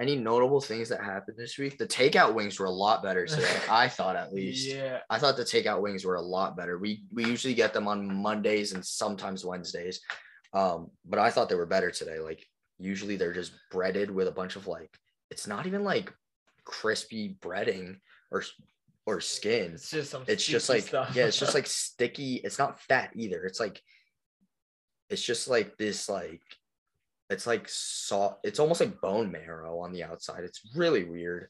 Any 0.00 0.14
notable 0.14 0.60
things 0.60 0.90
that 0.90 1.02
happened 1.02 1.38
this 1.38 1.58
week? 1.58 1.76
The 1.78 1.86
takeout 1.86 2.34
wings 2.34 2.60
were 2.60 2.66
a 2.66 2.70
lot 2.70 3.02
better 3.02 3.26
today. 3.26 3.56
I 3.68 3.88
thought 3.96 4.14
at 4.14 4.32
least. 4.32 4.68
Yeah. 4.68 5.00
I 5.10 5.18
thought 5.18 5.36
the 5.36 5.42
takeout 5.42 5.80
wings 5.80 6.04
were 6.04 6.14
a 6.14 6.22
lot 6.22 6.56
better. 6.56 6.78
We 6.78 7.02
we 7.12 7.24
usually 7.24 7.54
get 7.54 7.72
them 7.72 7.88
on 7.88 8.14
Mondays 8.14 8.74
and 8.74 8.84
sometimes 8.84 9.44
Wednesdays. 9.44 10.00
Um, 10.52 10.90
but 11.04 11.18
I 11.18 11.30
thought 11.30 11.48
they 11.48 11.56
were 11.56 11.66
better 11.66 11.90
today. 11.90 12.20
Like 12.20 12.46
usually 12.78 13.16
they're 13.16 13.32
just 13.32 13.52
breaded 13.72 14.10
with 14.10 14.28
a 14.28 14.32
bunch 14.32 14.54
of 14.54 14.68
like 14.68 14.96
it's 15.30 15.48
not 15.48 15.66
even 15.66 15.82
like 15.82 16.12
crispy 16.64 17.36
breading 17.40 17.96
or 18.30 18.44
or 19.04 19.20
skin. 19.20 19.72
It's 19.72 19.90
just 19.90 20.10
some. 20.10 20.22
It's 20.28 20.44
just 20.44 20.68
like 20.68 20.82
stuff. 20.82 21.10
yeah, 21.14 21.24
it's 21.24 21.40
just 21.40 21.54
like 21.54 21.66
sticky. 21.84 22.36
It's 22.44 22.58
not 22.58 22.80
fat 22.82 23.10
either. 23.16 23.44
It's 23.44 23.58
like 23.58 23.82
it's 25.10 25.22
just 25.22 25.48
like 25.48 25.76
this 25.76 26.08
like 26.08 26.42
it's 27.30 27.46
like 27.46 27.68
soft. 27.68 28.40
It's 28.44 28.58
almost 28.58 28.80
like 28.80 29.00
bone 29.00 29.30
marrow 29.30 29.80
on 29.80 29.92
the 29.92 30.04
outside. 30.04 30.44
It's 30.44 30.62
really 30.74 31.04
weird. 31.04 31.48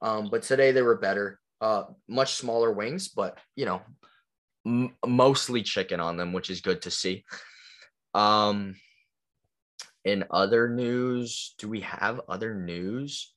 Um, 0.00 0.28
but 0.30 0.42
today 0.42 0.72
they 0.72 0.82
were 0.82 0.96
better. 0.96 1.40
Uh, 1.60 1.84
much 2.08 2.34
smaller 2.34 2.72
wings, 2.72 3.08
but 3.08 3.38
you 3.56 3.66
know, 3.66 3.82
m- 4.66 4.94
mostly 5.06 5.62
chicken 5.62 6.00
on 6.00 6.16
them, 6.16 6.32
which 6.32 6.50
is 6.50 6.60
good 6.60 6.82
to 6.82 6.90
see. 6.90 7.24
Um, 8.14 8.76
in 10.04 10.24
other 10.30 10.68
news, 10.68 11.54
do 11.58 11.68
we 11.68 11.80
have 11.80 12.20
other 12.28 12.54
news? 12.54 13.34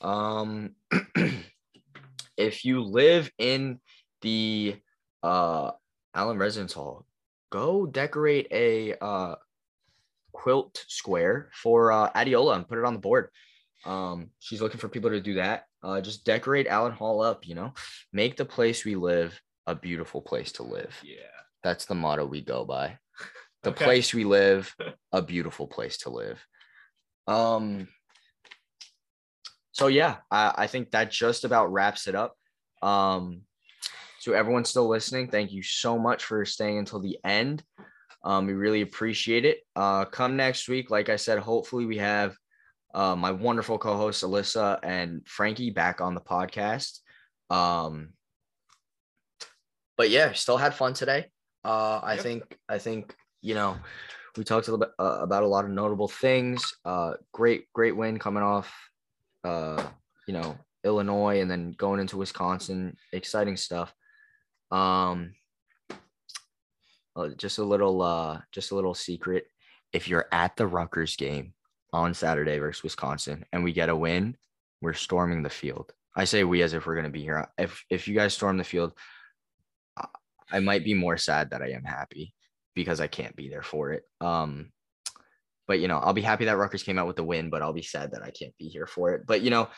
Um, 0.00 0.76
if 2.36 2.64
you 2.64 2.82
live 2.82 3.30
in 3.38 3.80
the 4.20 4.76
uh 5.22 5.72
Allen 6.14 6.38
Residence 6.38 6.74
Hall, 6.74 7.06
go 7.50 7.86
decorate 7.86 8.48
a 8.52 8.94
uh 9.02 9.34
quilt 10.32 10.84
square 10.88 11.50
for 11.54 11.92
uh 11.92 12.10
Adiola 12.12 12.56
and 12.56 12.68
put 12.68 12.78
it 12.78 12.84
on 12.84 12.94
the 12.94 13.00
board. 13.00 13.28
Um, 13.84 14.30
she's 14.38 14.62
looking 14.62 14.78
for 14.78 14.88
people 14.88 15.10
to 15.10 15.20
do 15.20 15.34
that. 15.34 15.66
Uh, 15.82 16.00
just 16.00 16.24
decorate 16.24 16.68
Allen 16.68 16.92
Hall 16.92 17.20
up, 17.20 17.46
you 17.46 17.54
know, 17.54 17.74
make 18.12 18.36
the 18.36 18.44
place 18.44 18.84
we 18.84 18.94
live 18.94 19.40
a 19.66 19.74
beautiful 19.74 20.22
place 20.22 20.52
to 20.52 20.62
live. 20.62 20.96
Yeah. 21.02 21.16
That's 21.64 21.84
the 21.84 21.94
motto 21.94 22.24
we 22.24 22.40
go 22.40 22.64
by. 22.64 22.98
The 23.62 23.70
Okay. 23.70 23.84
place 23.84 24.12
we 24.14 24.24
live, 24.24 24.74
a 25.12 25.22
beautiful 25.22 25.66
place 25.66 25.98
to 25.98 26.10
live. 26.10 26.44
Um 27.26 27.88
so 29.72 29.86
yeah, 29.86 30.18
I, 30.30 30.52
I 30.58 30.66
think 30.66 30.90
that 30.90 31.10
just 31.10 31.44
about 31.44 31.72
wraps 31.72 32.06
it 32.06 32.14
up. 32.14 32.36
Um 32.82 33.42
to 34.22 34.34
everyone 34.36 34.64
still 34.64 34.88
listening, 34.88 35.28
thank 35.28 35.50
you 35.50 35.62
so 35.62 35.98
much 35.98 36.24
for 36.24 36.44
staying 36.44 36.78
until 36.78 37.00
the 37.00 37.18
end. 37.24 37.64
Um, 38.24 38.46
we 38.46 38.52
really 38.52 38.82
appreciate 38.82 39.44
it. 39.44 39.58
Uh 39.76 40.04
come 40.04 40.36
next 40.36 40.68
week, 40.68 40.90
like 40.90 41.08
I 41.08 41.16
said, 41.16 41.38
hopefully 41.38 41.86
we 41.86 41.98
have 41.98 42.36
uh, 42.94 43.16
my 43.16 43.30
wonderful 43.30 43.78
co-host 43.78 44.22
Alyssa 44.22 44.78
and 44.82 45.26
Frankie 45.26 45.70
back 45.70 46.00
on 46.00 46.14
the 46.14 46.20
podcast. 46.20 46.98
Um 47.50 48.12
but 49.96 50.10
yeah, 50.10 50.32
still 50.32 50.56
had 50.56 50.74
fun 50.74 50.94
today. 50.94 51.30
Uh, 51.64 52.00
I 52.02 52.14
Yep. 52.14 52.22
think 52.22 52.58
I 52.68 52.78
think 52.78 53.14
you 53.40 53.54
know 53.54 53.76
we 54.36 54.44
talked 54.44 54.68
a 54.68 54.70
little 54.70 54.86
bit 54.86 54.94
uh, 54.98 55.18
about 55.20 55.42
a 55.42 55.46
lot 55.46 55.64
of 55.64 55.70
notable 55.70 56.08
things. 56.08 56.74
Uh, 56.84 57.14
great 57.32 57.66
great 57.72 57.96
win 57.96 58.18
coming 58.18 58.42
off, 58.42 58.72
uh, 59.44 59.84
you 60.26 60.34
know 60.34 60.58
Illinois 60.84 61.40
and 61.40 61.50
then 61.50 61.72
going 61.72 62.00
into 62.00 62.16
Wisconsin. 62.16 62.96
Exciting 63.12 63.56
stuff. 63.56 63.94
Um, 64.70 65.34
just 67.36 67.58
a 67.58 67.64
little 67.64 68.02
uh, 68.02 68.40
just 68.52 68.70
a 68.70 68.74
little 68.74 68.94
secret. 68.94 69.46
If 69.92 70.08
you're 70.08 70.26
at 70.32 70.56
the 70.56 70.66
Rutgers 70.66 71.16
game 71.16 71.54
on 71.92 72.14
Saturday 72.14 72.58
versus 72.58 72.82
Wisconsin 72.82 73.44
and 73.52 73.62
we 73.62 73.72
get 73.72 73.90
a 73.90 73.96
win, 73.96 74.36
we're 74.80 74.94
storming 74.94 75.42
the 75.42 75.50
field. 75.50 75.92
I 76.16 76.24
say 76.24 76.44
we 76.44 76.62
as 76.62 76.72
if 76.74 76.86
we're 76.86 76.96
gonna 76.96 77.10
be 77.10 77.22
here. 77.22 77.46
If 77.58 77.84
if 77.90 78.08
you 78.08 78.14
guys 78.14 78.34
storm 78.34 78.56
the 78.56 78.64
field, 78.64 78.92
I 80.50 80.60
might 80.60 80.84
be 80.84 80.94
more 80.94 81.16
sad 81.16 81.50
that 81.50 81.62
I 81.62 81.70
am 81.70 81.84
happy 81.84 82.34
because 82.74 83.00
I 83.00 83.06
can't 83.06 83.36
be 83.36 83.48
there 83.48 83.62
for 83.62 83.92
it. 83.92 84.02
Um, 84.20 84.70
but 85.66 85.80
you 85.80 85.88
know, 85.88 85.98
I'll 85.98 86.12
be 86.12 86.22
happy 86.22 86.44
that 86.46 86.56
Rutgers 86.56 86.82
came 86.82 86.98
out 86.98 87.06
with 87.06 87.16
the 87.16 87.24
win, 87.24 87.50
but 87.50 87.62
I'll 87.62 87.72
be 87.72 87.82
sad 87.82 88.12
that 88.12 88.22
I 88.22 88.30
can't 88.30 88.56
be 88.58 88.68
here 88.68 88.86
for 88.86 89.14
it. 89.14 89.22
But 89.26 89.42
you 89.42 89.50
know, 89.50 89.68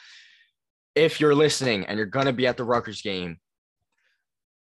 if 0.95 1.21
you're 1.21 1.35
listening 1.35 1.87
and 1.87 1.97
you're 1.97 2.07
gonna 2.07 2.33
be 2.33 2.47
at 2.47 2.57
the 2.57 2.65
Rutgers 2.65 3.03
game, 3.03 3.39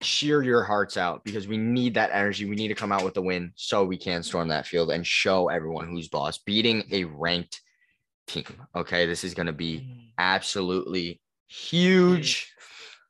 cheer 0.04 0.42
your 0.42 0.62
hearts 0.62 0.96
out 0.96 1.24
because 1.24 1.48
we 1.48 1.56
need 1.56 1.94
that 1.94 2.10
energy. 2.12 2.44
We 2.44 2.54
need 2.56 2.68
to 2.68 2.74
come 2.74 2.92
out 2.92 3.02
with 3.04 3.14
the 3.14 3.22
win 3.22 3.52
so 3.56 3.84
we 3.84 3.96
can 3.96 4.22
storm 4.22 4.48
that 4.48 4.66
field 4.66 4.90
and 4.90 5.06
show 5.06 5.48
everyone 5.48 5.88
who's 5.88 6.08
boss, 6.08 6.38
beating 6.38 6.84
a 6.92 7.04
ranked 7.04 7.60
team. 8.26 8.44
Okay, 8.76 9.06
this 9.06 9.24
is 9.24 9.34
gonna 9.34 9.52
be 9.52 9.80
Mm. 9.80 10.10
absolutely 10.18 11.20
huge. 11.46 12.52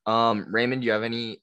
Um, 0.06 0.46
Raymond, 0.50 0.82
do 0.82 0.86
you 0.86 0.92
have 0.92 1.02
any 1.02 1.40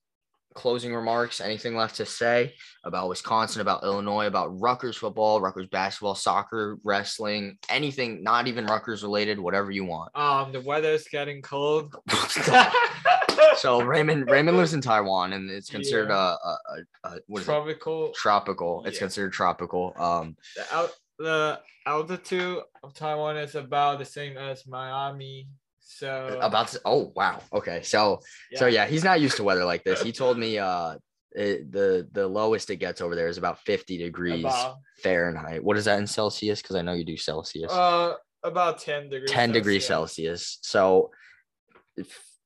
closing 0.54 0.94
remarks? 0.94 1.40
Anything 1.42 1.76
left 1.76 1.96
to 1.96 2.06
say 2.06 2.54
about 2.84 3.08
Wisconsin, 3.10 3.62
about 3.62 3.84
Illinois, 3.84 4.26
about 4.28 4.60
Rutgers 4.60 4.98
football, 4.98 5.40
Rutgers 5.42 5.68
basketball, 5.68 6.16
soccer, 6.16 6.78
wrestling, 6.84 7.58
anything 7.70 8.22
not 8.24 8.48
even 8.48 8.66
Rutgers 8.66 9.04
related, 9.04 9.40
whatever 9.40 9.72
you 9.72 9.86
want. 9.86 10.16
Um, 10.16 10.52
the 10.52 10.62
weather's 10.62 11.08
getting 11.08 11.42
cold. 11.42 11.96
so 13.62 13.82
Raymond 13.82 14.30
Raymond 14.30 14.58
lives 14.58 14.74
in 14.74 14.82
Taiwan 14.82 15.34
and 15.34 15.50
it's 15.58 15.70
considered 15.70 16.10
Yeah. 16.10 16.36
a, 16.50 16.50
a, 16.74 16.78
a, 17.10 17.12
what 17.28 17.40
is 17.42 17.48
it? 17.48 17.52
Tropical. 17.52 18.12
tropical. 18.14 18.74
It's 18.86 18.96
Yeah. 18.98 19.06
considered 19.06 19.34
tropical. 19.34 19.94
Um 19.98 20.26
The, 20.58 20.66
al- 20.80 20.96
the 21.28 21.60
altitude 21.86 22.60
of 22.84 22.94
Taiwan 22.94 23.38
is 23.38 23.56
about 23.56 24.00
the 24.00 24.06
same 24.18 24.38
as 24.38 24.66
Miami. 24.68 25.48
So 25.80 26.40
about 26.42 26.68
to, 26.70 26.82
oh 26.86 27.12
wow. 27.16 27.38
Okay. 27.60 27.80
So 27.94 28.20
so 28.56 28.66
yeah, 28.68 28.86
he's 28.88 29.04
not 29.04 29.22
used 29.26 29.38
to 29.38 29.44
weather 29.44 29.66
like 29.66 29.84
this. 29.84 30.02
He 30.02 30.12
told 30.12 30.36
me 30.38 30.58
uh 30.58 30.96
it, 31.34 31.72
the 31.72 32.08
the 32.12 32.28
lowest 32.28 32.70
it 32.70 32.78
gets 32.86 33.00
over 33.02 33.16
there 33.16 33.30
is 33.34 33.38
about 33.38 33.58
50 33.60 33.98
degrees 33.98 34.42
about 34.42 34.78
Fahrenheit. 35.04 35.64
What 35.64 35.78
is 35.78 35.86
that 35.86 36.00
in 36.00 36.08
Celsius? 36.08 36.62
Because 36.62 36.76
I 36.76 36.82
know 36.82 36.94
you 36.94 37.06
do 37.06 37.18
Celsius. 37.18 37.72
uh 37.72 38.16
about 38.44 38.80
ten 38.80 39.08
degrees. 39.10 39.30
10 39.32 39.52
degrees 39.52 39.86
Celsius. 39.86 40.58
Celsius. 40.62 40.72
So, 40.74 41.12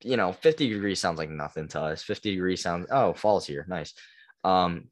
you 0.01 0.17
know, 0.17 0.31
50 0.33 0.69
degrees 0.69 0.99
sounds 0.99 1.17
like 1.17 1.29
nothing 1.29 1.67
to 1.69 1.81
us. 1.81 2.03
50 2.03 2.31
degrees 2.31 2.61
sounds, 2.61 2.87
oh, 2.91 3.13
fall's 3.13 3.45
here. 3.45 3.65
Nice. 3.67 3.93
Um, 4.43 4.89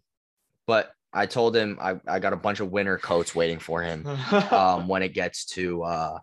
but 0.66 0.91
I 1.12 1.26
told 1.26 1.56
him 1.56 1.78
I, 1.80 1.99
I 2.08 2.20
got 2.20 2.34
a 2.34 2.38
bunch 2.38 2.60
of 2.60 2.72
winter 2.72 2.97
coats 2.97 3.36
waiting 3.36 3.60
for 3.60 3.82
him 3.82 4.08
um, 4.51 4.88
when 4.88 5.04
it 5.04 5.14
gets 5.14 5.45
to, 5.47 5.84
uh, 5.84 6.20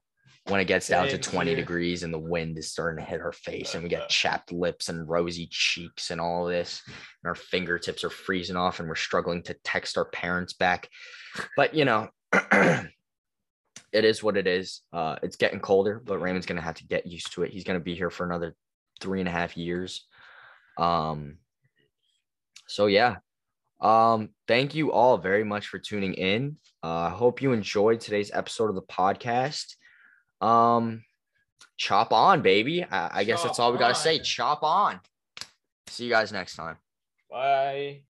when 0.49 0.61
it 0.61 0.65
gets 0.65 0.89
down 0.89 1.09
to 1.09 1.19
20 1.19 1.51
here. 1.51 1.57
degrees 1.57 2.03
and 2.03 2.13
the 2.13 2.19
wind 2.19 2.59
is 2.59 2.71
starting 2.71 3.03
to 3.03 3.09
hit 3.09 3.21
our 3.21 3.33
face 3.33 3.75
and 3.75 3.83
we 3.83 3.89
get 3.89 4.09
chapped 4.09 4.53
lips 4.53 4.89
and 4.89 5.09
rosy 5.09 5.47
cheeks 5.51 6.11
and 6.11 6.21
all 6.21 6.45
this 6.45 6.83
and 6.87 7.29
our 7.29 7.35
fingertips 7.35 8.03
are 8.05 8.11
freezing 8.11 8.57
off 8.57 8.81
and 8.81 8.89
we're 8.89 8.95
struggling 8.95 9.43
to 9.43 9.55
text 9.63 9.97
our 9.97 10.07
parents 10.07 10.55
back 10.55 10.89
but 11.57 11.75
you 11.75 11.85
know 11.85 12.09
it 12.33 12.85
is 13.93 14.23
what 14.23 14.37
it 14.37 14.47
is 14.47 14.81
uh 14.93 15.17
it's 15.23 15.37
getting 15.37 15.61
colder 15.61 16.03
but 16.05 16.19
raymond's 16.19 16.47
gonna 16.47 16.61
have 16.61 16.77
to 16.77 16.87
get 16.87 17.07
used 17.07 17.33
to 17.33 17.43
it 17.43 17.53
he's 17.53 17.65
gonna 17.65 17.79
be 17.79 17.95
here 17.95 18.11
for 18.11 18.25
another 18.25 18.55
three 19.01 19.21
and 19.21 19.29
a 19.29 19.33
half 19.33 19.57
years. 19.57 20.07
Um 20.79 21.39
so 22.67 22.87
yeah. 22.87 23.17
Um 23.81 24.31
thank 24.47 24.75
you 24.75 24.93
all 24.93 25.19
very 25.19 25.45
much 25.45 25.67
for 25.69 25.79
tuning 25.79 26.15
in. 26.15 26.57
Uh 26.83 26.89
i 26.89 27.11
hope 27.11 27.43
you 27.43 27.53
enjoyed 27.53 28.01
today's 28.01 28.31
episode 28.33 28.69
of 28.69 28.75
the 28.75 28.83
podcast. 28.83 29.75
Um 30.41 31.03
chop 31.77 32.13
on 32.13 32.43
baby. 32.43 32.85
I, 32.85 33.21
I 33.21 33.25
guess 33.25 33.43
that's 33.43 33.59
all 33.59 33.73
we 33.73 33.79
gotta 33.79 33.95
say. 33.95 34.19
Chop 34.19 34.63
on. 34.63 35.01
See 35.89 36.05
you 36.05 36.11
guys 36.11 36.33
next 36.33 36.57
time. 36.57 36.77
Bye. 37.31 37.99